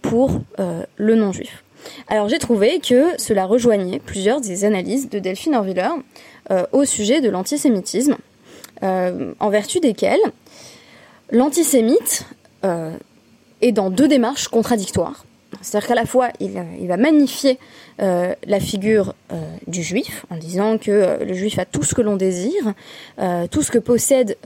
pour 0.02 0.42
le 0.58 1.16
non-juif. 1.16 1.64
Alors 2.08 2.30
j'ai 2.30 2.40
trouvé 2.40 2.80
que 2.80 3.20
cela 3.20 3.46
rejoignait 3.46 4.00
plusieurs 4.00 4.40
des 4.40 4.64
analyses 4.64 5.10
de 5.10 5.20
Delphine 5.20 5.56
Orviller 5.56 5.90
au 6.72 6.86
sujet 6.86 7.20
de 7.20 7.30
l'antisémitisme 7.30 8.16
euh, 8.82 9.34
en 9.42 9.50
vertu 9.50 9.82
desquelles 9.82 10.22
l'antisémite 11.32 12.26
euh, 12.64 12.96
est 13.60 13.74
dans 13.74 13.90
deux 13.90 14.08
démarches 14.08 14.48
contradictoires. 14.48 15.26
C'est-à-dire 15.62 15.90
qu'à 15.90 15.96
la 15.96 16.06
fois, 16.06 16.30
il, 16.40 16.52
va 16.88 16.98
magnifier 16.98 17.60
euh, 18.02 18.34
la 18.46 18.60
figure 18.60 19.16
du 19.68 19.84
juif 19.84 20.26
en 20.30 20.38
disant 20.38 20.78
que 20.78 21.24
le 21.24 21.34
juif 21.34 21.60
a 21.60 21.66
tout 21.66 21.84
ce 21.84 21.96
que 21.96 22.02
l'on 22.02 22.16
désire, 22.16 22.74
tout 23.52 23.62
ce 23.62 23.72
que 23.72 23.80
possède 23.80 24.38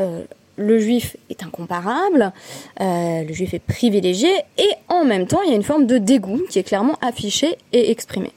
le 0.56 0.80
juif 0.80 1.18
est 1.30 1.44
incomparable, 1.44 2.32
le 2.80 3.32
juif 3.34 3.54
est 3.54 3.60
privilégié, 3.60 4.32
et 4.58 4.70
en 4.88 5.04
même 5.04 5.28
temps, 5.28 5.42
il 5.44 5.50
y 5.50 5.54
a 5.54 5.56
une 5.56 5.64
forme 5.64 5.86
de 5.86 5.98
dégoût 5.98 6.42
qui 6.50 6.60
est 6.60 6.64
clairement 6.64 6.98
affichée 7.02 7.58
et 7.74 7.92
exprimée. 7.92 8.32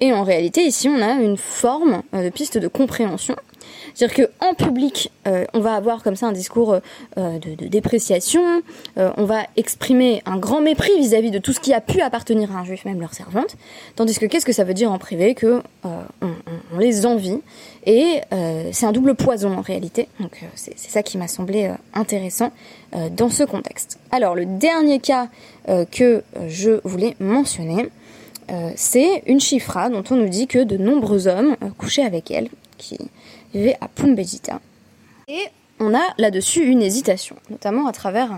Et 0.00 0.12
en 0.12 0.24
réalité, 0.24 0.62
ici, 0.62 0.88
on 0.88 1.02
a 1.02 1.12
une 1.12 1.36
forme 1.36 2.02
de 2.12 2.30
piste 2.30 2.56
de 2.56 2.68
compréhension 2.68 3.36
c'est-à-dire 3.94 4.28
qu'en 4.28 4.54
public, 4.54 5.10
euh, 5.26 5.44
on 5.52 5.60
va 5.60 5.74
avoir 5.74 6.02
comme 6.02 6.16
ça 6.16 6.26
un 6.26 6.32
discours 6.32 6.74
euh, 7.18 7.38
de, 7.38 7.66
dépréciation, 7.66 8.62
euh, 8.98 9.10
on 9.16 9.24
va 9.24 9.42
exprimer 9.56 10.22
un 10.26 10.38
grand 10.38 10.60
mépris 10.60 10.96
vis-à-vis 10.98 11.30
de 11.30 11.38
tout 11.38 11.52
ce 11.52 11.60
qui 11.60 11.72
a 11.72 11.80
pu 11.80 12.00
appartenir 12.00 12.54
à 12.54 12.60
un 12.60 12.64
juif, 12.64 12.84
même 12.84 13.00
leur 13.00 13.14
servante, 13.14 13.56
tandis 13.96 14.18
que 14.18 14.26
qu'est-ce 14.26 14.46
que 14.46 14.52
ça 14.52 14.64
veut 14.64 14.74
dire 14.74 14.90
en 14.92 14.98
privé 14.98 15.34
Que 15.34 15.62
on, 15.84 16.78
les 16.78 17.06
envie, 17.06 17.40
et 17.84 18.20
c'est 18.72 18.86
un 18.86 18.92
double 18.92 19.14
poison 19.14 19.56
en 19.56 19.60
réalité, 19.60 20.08
donc 20.18 20.42
c'est 20.54 20.78
ça 20.78 21.02
qui 21.02 21.18
m'a 21.18 21.28
semblé 21.28 21.70
intéressant 21.94 22.52
dans 23.12 23.28
ce 23.28 23.44
contexte. 23.44 23.98
Alors 24.10 24.34
le 24.34 24.46
dernier 24.46 24.98
cas 25.00 25.28
que 25.90 26.22
je 26.48 26.80
voulais 26.84 27.16
mentionner, 27.20 27.90
c'est 28.76 29.22
une 29.26 29.40
chifra 29.40 29.90
dont 29.90 30.04
on 30.10 30.16
nous 30.16 30.28
dit 30.28 30.46
que 30.46 30.62
de 30.62 30.76
nombreux 30.76 31.28
hommes 31.28 31.56
couchaient 31.78 32.04
avec 32.04 32.30
elle, 32.30 32.48
qui 32.78 32.98
vivait 33.54 33.76
à 33.80 33.88
Pumbedita. 33.88 34.60
Et 35.28 35.46
on 35.78 35.94
a 35.94 36.02
là-dessus 36.18 36.64
une 36.64 36.82
hésitation, 36.82 37.36
notamment 37.48 37.86
à 37.86 37.92
travers 37.92 38.32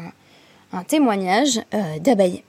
un, 0.73 0.85
témoignage 0.85 1.61
euh, 1.75 1.99
d'Abaye. 1.99 2.45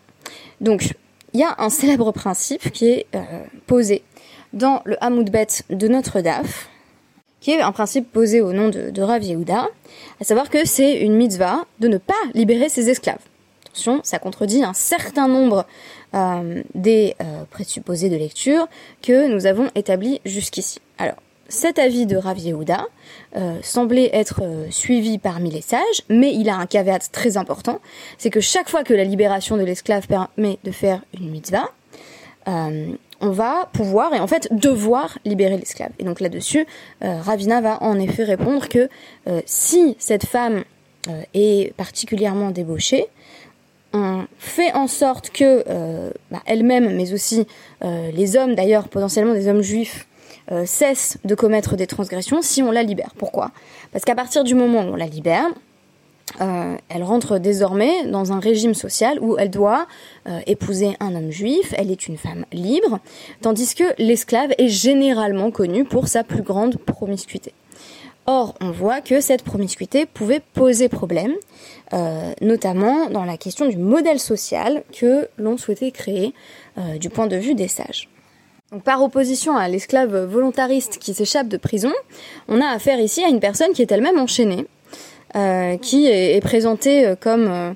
Donc, 0.62 0.93
il 1.34 1.39
y 1.39 1.43
a 1.43 1.55
un 1.58 1.70
célèbre 1.70 2.12
principe 2.12 2.72
qui 2.72 2.88
est 2.88 3.08
euh, 3.15 3.22
posé 3.67 4.03
dans 4.53 4.82
le 4.86 5.03
Hamoudbet 5.03 5.48
de 5.70 5.88
notre 5.88 6.22
DAF, 6.22 6.70
qui 7.41 7.51
est 7.51 7.62
un 7.62 7.72
principe 7.72 8.12
posé 8.12 8.39
au 8.39 8.53
nom 8.53 8.70
de, 8.70 9.01
Rav 9.01 9.24
Yehuda, 9.24 9.67
à 10.22 10.24
savoir 10.24 10.50
que 10.50 10.65
c'est 10.65 11.00
une 11.01 11.15
mitzvah 11.15 11.65
de 11.79 11.88
ne 11.88 11.98
pas 11.98 12.13
libérer 12.34 12.70
ses 12.70 12.89
esclaves. 12.89 13.17
Attention, 13.65 14.00
ça 14.03 14.20
contredit 14.20 14.63
un 14.63 14.74
certain 14.74 15.27
nombre 15.27 15.65
euh, 16.13 16.62
des 16.75 17.15
présupposés 17.50 18.10
de 18.10 18.15
lecture 18.15 18.67
que 19.01 19.27
nous 19.27 19.48
avons 19.48 19.70
établis 19.75 20.22
jusqu'ici. 20.24 20.79
Alors, 21.00 21.17
cet 21.54 21.78
avis 21.78 22.08
de 22.08 22.18
Rav 22.18 22.40
Yehuda 22.40 22.88
euh, 23.36 23.60
semblait 23.62 24.10
être 24.12 24.42
euh, 24.42 24.66
suivi 24.72 25.20
parmi 25.20 25.52
les 25.52 25.62
sages, 25.62 26.02
mais 26.10 26.34
il 26.34 26.50
a 26.50 26.56
un 26.56 26.66
caveat 26.66 27.00
très 27.12 27.38
important, 27.38 27.80
c'est 28.18 28.32
que 28.32 28.40
chaque 28.40 28.70
fois 28.70 28.84
que 28.84 28.94
la 28.94 29.04
libération 29.04 29.56
de 29.56 29.62
l'esclave 29.62 30.08
permet 30.08 30.58
de 30.64 30.72
faire 30.72 31.04
une 31.14 31.30
mitzvah, 31.30 31.70
euh, 32.48 32.88
on 33.22 33.30
va 33.30 33.70
pouvoir 33.72 34.16
et 34.16 34.20
en 34.20 34.26
fait 34.26 34.48
devoir 34.52 35.20
libérer 35.26 35.56
l'esclave. 35.58 35.92
Et 36.00 36.04
donc 36.04 36.20
là-dessus, 36.20 36.66
Ravina 37.02 37.62
va 37.62 37.82
en 37.82 37.98
effet 37.98 38.24
répondre 38.26 38.68
que 38.68 38.90
si 39.46 39.96
cette 39.98 40.26
femme 40.26 40.66
est 41.34 41.74
particulièrement 41.78 42.52
débauchée, 42.52 43.06
on 43.94 44.26
fait 44.40 44.74
en 44.74 44.88
sorte 44.88 45.30
que 45.30 45.64
bah, 46.32 46.42
elle-même, 46.46 46.98
mais 46.98 47.14
aussi 47.14 47.48
les 47.82 48.36
hommes 48.36 48.56
d'ailleurs, 48.56 48.90
potentiellement 48.90 49.34
des 49.34 49.48
hommes 49.48 49.62
juifs, 49.62 50.06
euh, 50.52 50.66
cesse 50.66 51.18
de 51.24 51.36
commettre 51.36 51.78
des 51.78 51.88
transgressions 51.88 52.42
si 52.42 52.62
on 52.62 52.72
la 52.72 52.84
libère. 52.84 53.12
Pourquoi? 53.18 53.52
Parce 53.94 54.04
qu'à 54.04 54.16
partir 54.16 54.44
du 54.44 54.56
moment 54.56 54.82
où 54.82 54.94
on 54.94 54.96
la 54.98 55.06
libère, 55.06 55.48
euh, 56.42 56.76
elle 56.90 57.04
rentre 57.04 57.38
désormais 57.38 58.06
dans 58.08 58.34
un 58.34 58.40
régime 58.40 58.74
social 58.74 59.20
où 59.22 59.38
elle 59.38 59.50
doit 59.50 59.88
euh, 60.28 60.40
épouser 60.46 60.98
un 61.00 61.16
homme 61.16 61.32
juif, 61.32 61.74
elle 61.78 61.92
est 61.92 62.08
une 62.08 62.18
femme 62.18 62.46
libre, 62.52 63.00
tandis 63.42 63.74
que 63.74 63.86
l'esclave 63.98 64.54
est 64.58 64.68
généralement 64.68 65.50
connu 65.50 65.86
pour 65.86 66.10
sa 66.10 66.26
plus 66.26 66.42
grande 66.42 66.76
promiscuité. 66.78 67.54
Or, 68.26 68.56
on 68.60 68.72
voit 68.72 69.00
que 69.00 69.22
cette 69.22 69.44
promiscuité 69.44 70.06
pouvait 70.06 70.42
poser 70.54 70.88
problème, 70.88 71.34
notamment 72.40 73.10
dans 73.10 73.26
la 73.26 73.36
question 73.36 73.68
du 73.68 73.76
modèle 73.76 74.18
social 74.18 74.84
que 74.98 75.28
l'on 75.38 75.58
souhaitait 75.58 75.92
créer 75.92 76.34
du 77.02 77.10
point 77.10 77.28
de 77.28 77.36
vue 77.36 77.54
des 77.54 77.68
sages 77.68 78.08
par 78.84 79.01
opposition 79.03 79.56
à 79.56 79.68
l'esclave 79.68 80.25
volontariste 80.25 80.98
qui 80.98 81.13
s'échappe 81.13 81.48
de 81.48 81.58
prison, 81.58 81.92
on 82.48 82.62
a 82.62 82.68
affaire 82.68 83.00
ici 83.00 83.24
à 83.24 83.30
une 83.30 83.39
personne 83.39 83.74
qui 83.74 83.82
est 83.82 83.92
elle-même 83.92 84.20
enchaînée, 84.20 84.65
euh, 85.36 85.77
qui 85.77 86.08
est, 86.08 86.39
présentée 86.42 87.08
euh, 87.08 87.15
comme 87.20 87.48
euh, 87.48 87.74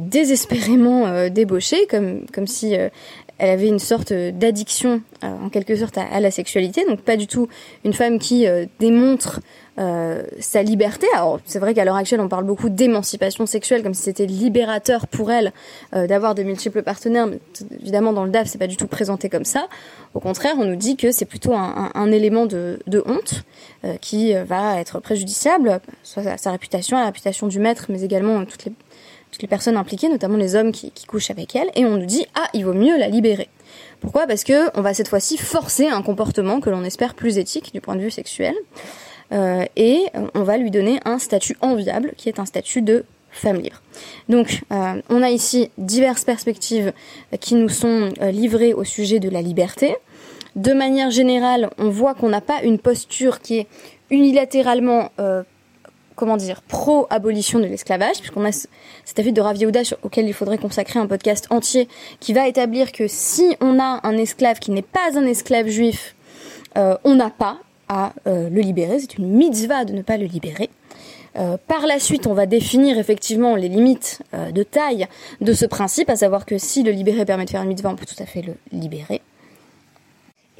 désespérément 0.00 1.28
débauchée, 1.28 1.86
comme, 1.86 2.26
comme 2.32 2.46
si 2.46 2.74
elle 2.74 3.50
avait 3.50 3.68
une 3.68 3.78
sorte 3.78 4.12
d'addiction 4.12 5.00
en 5.22 5.48
quelque 5.48 5.76
sorte 5.76 5.96
à, 5.96 6.18
la 6.18 6.32
sexualité, 6.32 6.84
donc 6.84 7.02
pas 7.02 7.16
du 7.16 7.28
tout 7.28 7.48
une 7.84 7.92
femme 7.92 8.18
qui 8.18 8.46
démontre 8.80 9.40
euh, 9.78 10.24
sa 10.40 10.62
liberté. 10.62 11.06
Alors 11.14 11.38
c'est 11.44 11.60
vrai 11.60 11.72
qu'à 11.72 11.84
l'heure 11.84 11.94
actuelle 11.94 12.20
on 12.20 12.28
parle 12.28 12.44
beaucoup 12.44 12.68
d'émancipation 12.68 13.46
sexuelle 13.46 13.84
comme 13.84 13.94
si 13.94 14.02
c'était 14.02 14.26
libérateur 14.26 15.06
pour 15.06 15.30
elle 15.30 15.52
euh, 15.94 16.08
d'avoir 16.08 16.34
de 16.34 16.42
multiples 16.42 16.82
partenaires, 16.82 17.28
mais 17.28 17.38
évidemment 17.80 18.12
dans 18.12 18.24
le 18.24 18.30
DAF 18.30 18.48
c'est 18.48 18.58
pas 18.58 18.66
du 18.66 18.76
tout 18.76 18.88
présenté 18.88 19.28
comme 19.28 19.44
ça. 19.44 19.68
Au 20.14 20.20
contraire 20.20 20.54
on 20.58 20.64
nous 20.64 20.74
dit 20.74 20.96
que 20.96 21.12
c'est 21.12 21.26
plutôt 21.26 21.52
un, 21.54 22.10
élément 22.10 22.46
de, 22.46 22.80
honte 23.06 23.44
euh, 23.84 23.94
qui 24.00 24.34
va 24.34 24.80
être 24.80 24.98
préjudiciable, 24.98 25.80
soit 26.02 26.26
à 26.26 26.38
sa 26.38 26.50
réputation, 26.50 26.96
à 26.96 27.00
la 27.00 27.06
réputation 27.06 27.46
du 27.46 27.60
maître, 27.60 27.86
mais 27.88 28.02
également 28.02 28.44
toutes 28.44 28.64
les 28.64 28.72
toutes 29.30 29.42
les 29.42 29.48
personnes 29.48 29.76
impliquées, 29.76 30.08
notamment 30.08 30.38
les 30.38 30.56
hommes 30.56 30.72
qui, 30.72 30.90
qui, 30.90 31.04
couchent 31.04 31.30
avec 31.30 31.54
elle, 31.54 31.68
et 31.74 31.84
on 31.84 31.98
nous 31.98 32.06
dit 32.06 32.26
ah 32.34 32.48
il 32.54 32.64
vaut 32.64 32.72
mieux 32.72 32.98
la 32.98 33.08
libérer. 33.08 33.48
Pourquoi? 34.00 34.26
Parce 34.26 34.42
que 34.42 34.76
on 34.76 34.82
va 34.82 34.94
cette 34.94 35.08
fois-ci 35.08 35.36
forcer 35.36 35.86
un 35.86 36.02
comportement 36.02 36.60
que 36.60 36.70
l'on 36.70 36.82
espère 36.82 37.14
plus 37.14 37.38
éthique 37.38 37.72
du 37.72 37.80
point 37.80 37.94
de 37.94 38.00
vue 38.00 38.10
sexuel. 38.10 38.54
Euh, 39.32 39.64
et 39.76 40.06
on 40.34 40.42
va 40.42 40.56
lui 40.56 40.70
donner 40.70 41.00
un 41.04 41.18
statut 41.18 41.56
enviable 41.60 42.12
qui 42.16 42.28
est 42.28 42.38
un 42.38 42.46
statut 42.46 42.82
de 42.82 43.04
femme 43.30 43.56
libre. 43.56 43.82
Donc 44.28 44.62
euh, 44.72 45.02
on 45.10 45.22
a 45.22 45.30
ici 45.30 45.70
diverses 45.76 46.24
perspectives 46.24 46.92
qui 47.40 47.54
nous 47.54 47.68
sont 47.68 48.10
euh, 48.20 48.30
livrées 48.30 48.72
au 48.72 48.84
sujet 48.84 49.20
de 49.20 49.28
la 49.28 49.42
liberté. 49.42 49.96
De 50.56 50.72
manière 50.72 51.10
générale, 51.10 51.70
on 51.78 51.90
voit 51.90 52.14
qu'on 52.14 52.30
n'a 52.30 52.40
pas 52.40 52.62
une 52.62 52.78
posture 52.78 53.40
qui 53.40 53.58
est 53.58 53.66
unilatéralement 54.10 55.10
comment 56.16 56.36
dire, 56.36 56.62
pro-abolition 56.62 57.60
de 57.60 57.66
l'esclavage, 57.66 58.18
puisqu'on 58.18 58.44
a 58.44 58.50
cet 58.50 59.18
avis 59.18 59.32
de 59.32 59.40
Rav 59.40 59.56
Yehuda 59.56 59.82
auquel 60.02 60.26
il 60.26 60.32
faudrait 60.32 60.58
consacrer 60.58 60.98
un 60.98 61.06
podcast 61.06 61.46
entier, 61.50 61.86
qui 62.18 62.32
va 62.32 62.48
établir 62.48 62.90
que 62.90 63.06
si 63.06 63.54
on 63.60 63.78
a 63.78 64.00
un 64.02 64.16
esclave 64.16 64.58
qui 64.58 64.72
n'est 64.72 64.82
pas 64.82 65.16
un 65.16 65.26
esclave 65.26 65.68
juif, 65.68 66.16
on 66.74 67.14
n'a 67.14 67.30
pas 67.30 67.58
à 67.88 68.12
euh, 68.26 68.48
le 68.48 68.60
libérer. 68.60 68.98
C'est 69.00 69.18
une 69.18 69.28
mitzvah 69.28 69.84
de 69.84 69.92
ne 69.92 70.02
pas 70.02 70.16
le 70.16 70.26
libérer. 70.26 70.70
Euh, 71.36 71.56
par 71.66 71.86
la 71.86 71.98
suite, 71.98 72.26
on 72.26 72.34
va 72.34 72.46
définir 72.46 72.98
effectivement 72.98 73.54
les 73.54 73.68
limites 73.68 74.22
euh, 74.34 74.50
de 74.50 74.62
taille 74.62 75.06
de 75.40 75.52
ce 75.52 75.66
principe, 75.66 76.10
à 76.10 76.16
savoir 76.16 76.46
que 76.46 76.58
si 76.58 76.82
le 76.82 76.90
libérer 76.90 77.24
permet 77.24 77.44
de 77.44 77.50
faire 77.50 77.62
une 77.62 77.68
mitzvah, 77.68 77.90
on 77.90 77.96
peut 77.96 78.06
tout 78.06 78.22
à 78.22 78.26
fait 78.26 78.42
le 78.42 78.54
libérer. 78.72 79.20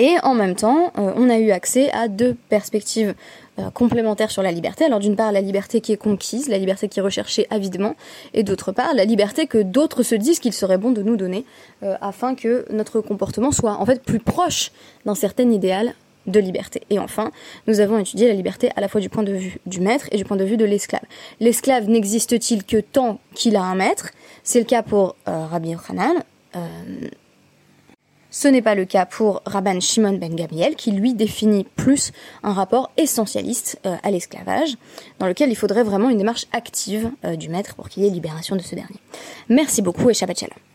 Et 0.01 0.15
en 0.23 0.35
même 0.35 0.55
temps, 0.55 0.93
on 0.95 1.29
a 1.29 1.39
eu 1.39 1.51
accès 1.51 1.91
à 1.91 2.07
deux 2.07 2.37
perspectives 2.49 3.17
complémentaires 3.75 4.31
sur 4.31 4.45
la 4.45 4.53
liberté. 4.53 4.85
Alors 4.85 5.01
d'une 5.01 5.17
part, 5.17 5.33
la 5.33 5.41
liberté 5.41 5.81
qui 5.81 5.91
est 5.91 5.97
conquise, 5.97 6.49
la 6.49 6.57
liberté 6.57 6.87
qui 6.87 7.01
est 7.01 7.03
recherchée 7.03 7.49
avidement, 7.51 7.97
et 8.33 8.45
d'autre 8.45 8.71
part, 8.71 8.95
la 8.95 9.05
liberté 9.05 9.49
que 9.49 9.59
d'autres 9.59 10.05
se 10.05 10.15
disent 10.15 10.39
qu'il 10.39 10.53
serait 10.53 10.79
bon 10.79 10.93
de 10.93 11.03
nous 11.03 11.17
donner, 11.17 11.45
afin 11.83 12.37
que 12.37 12.65
notre 12.71 13.01
comportement 13.01 13.51
soit 13.51 13.73
en 13.73 13.85
fait 13.87 14.01
plus 14.01 14.21
proche 14.21 14.71
d'un 15.05 15.17
certain 15.17 15.51
idéal 15.51 15.95
de 16.27 16.41
liberté. 16.41 16.83
Et 16.91 16.99
enfin, 16.99 17.31
nous 17.67 17.81
avons 17.81 17.99
étudié 17.99 18.29
la 18.29 18.35
liberté 18.35 18.71
à 18.77 18.81
la 18.81 18.89
fois 18.89 19.01
du 19.01 19.09
point 19.09 19.23
de 19.23 19.33
vue 19.33 19.59
du 19.67 19.81
maître 19.81 20.07
et 20.13 20.17
du 20.17 20.25
point 20.25 20.37
de 20.37 20.45
vue 20.45 20.57
de 20.57 20.65
l'esclave. 20.65 21.03
L'esclave 21.41 21.89
n'existe-t-il 21.89 22.65
que 22.65 22.79
tant 22.79 23.21
qu'il 23.35 23.57
a 23.57 23.63
un 23.63 23.75
maître? 23.75 24.11
C'est 24.43 24.59
le 24.59 24.65
cas 24.65 24.83
pour 24.83 25.17
euh, 25.27 25.47
Rabbi 25.47 25.71
Yochanan. 25.71 26.23
Euh, 26.57 27.09
ce 28.31 28.47
n'est 28.47 28.63
pas 28.63 28.75
le 28.75 28.85
cas 28.85 29.07
pour 29.07 29.43
Rabban 29.47 29.81
Shimon 29.81 30.13
ben 30.13 30.35
Gabriel, 30.35 30.77
qui 30.77 30.93
lui 30.93 31.15
définit 31.15 31.65
plus 31.65 32.13
un 32.43 32.53
rapport 32.53 32.91
essentialiste 32.99 33.81
euh, 33.87 33.97
à 34.03 34.11
l'esclavage, 34.11 34.77
dans 35.19 35.27
lequel 35.27 35.51
il 35.51 35.57
faudrait 35.57 35.83
vraiment 35.83 36.11
une 36.11 36.19
démarche 36.19 36.47
active 36.53 37.11
du 37.37 37.49
maître 37.49 37.75
pour 37.75 37.89
qu'il 37.89 38.05
y 38.05 38.07
ait 38.07 38.11
libération 38.11 38.55
de 38.55 38.61
ce 38.61 38.75
dernier. 38.75 39.01
Merci 39.49 39.81
beaucoup 39.81 40.11
et 40.11 40.15
Shabbat 40.15 40.39
Shalom. 40.39 40.68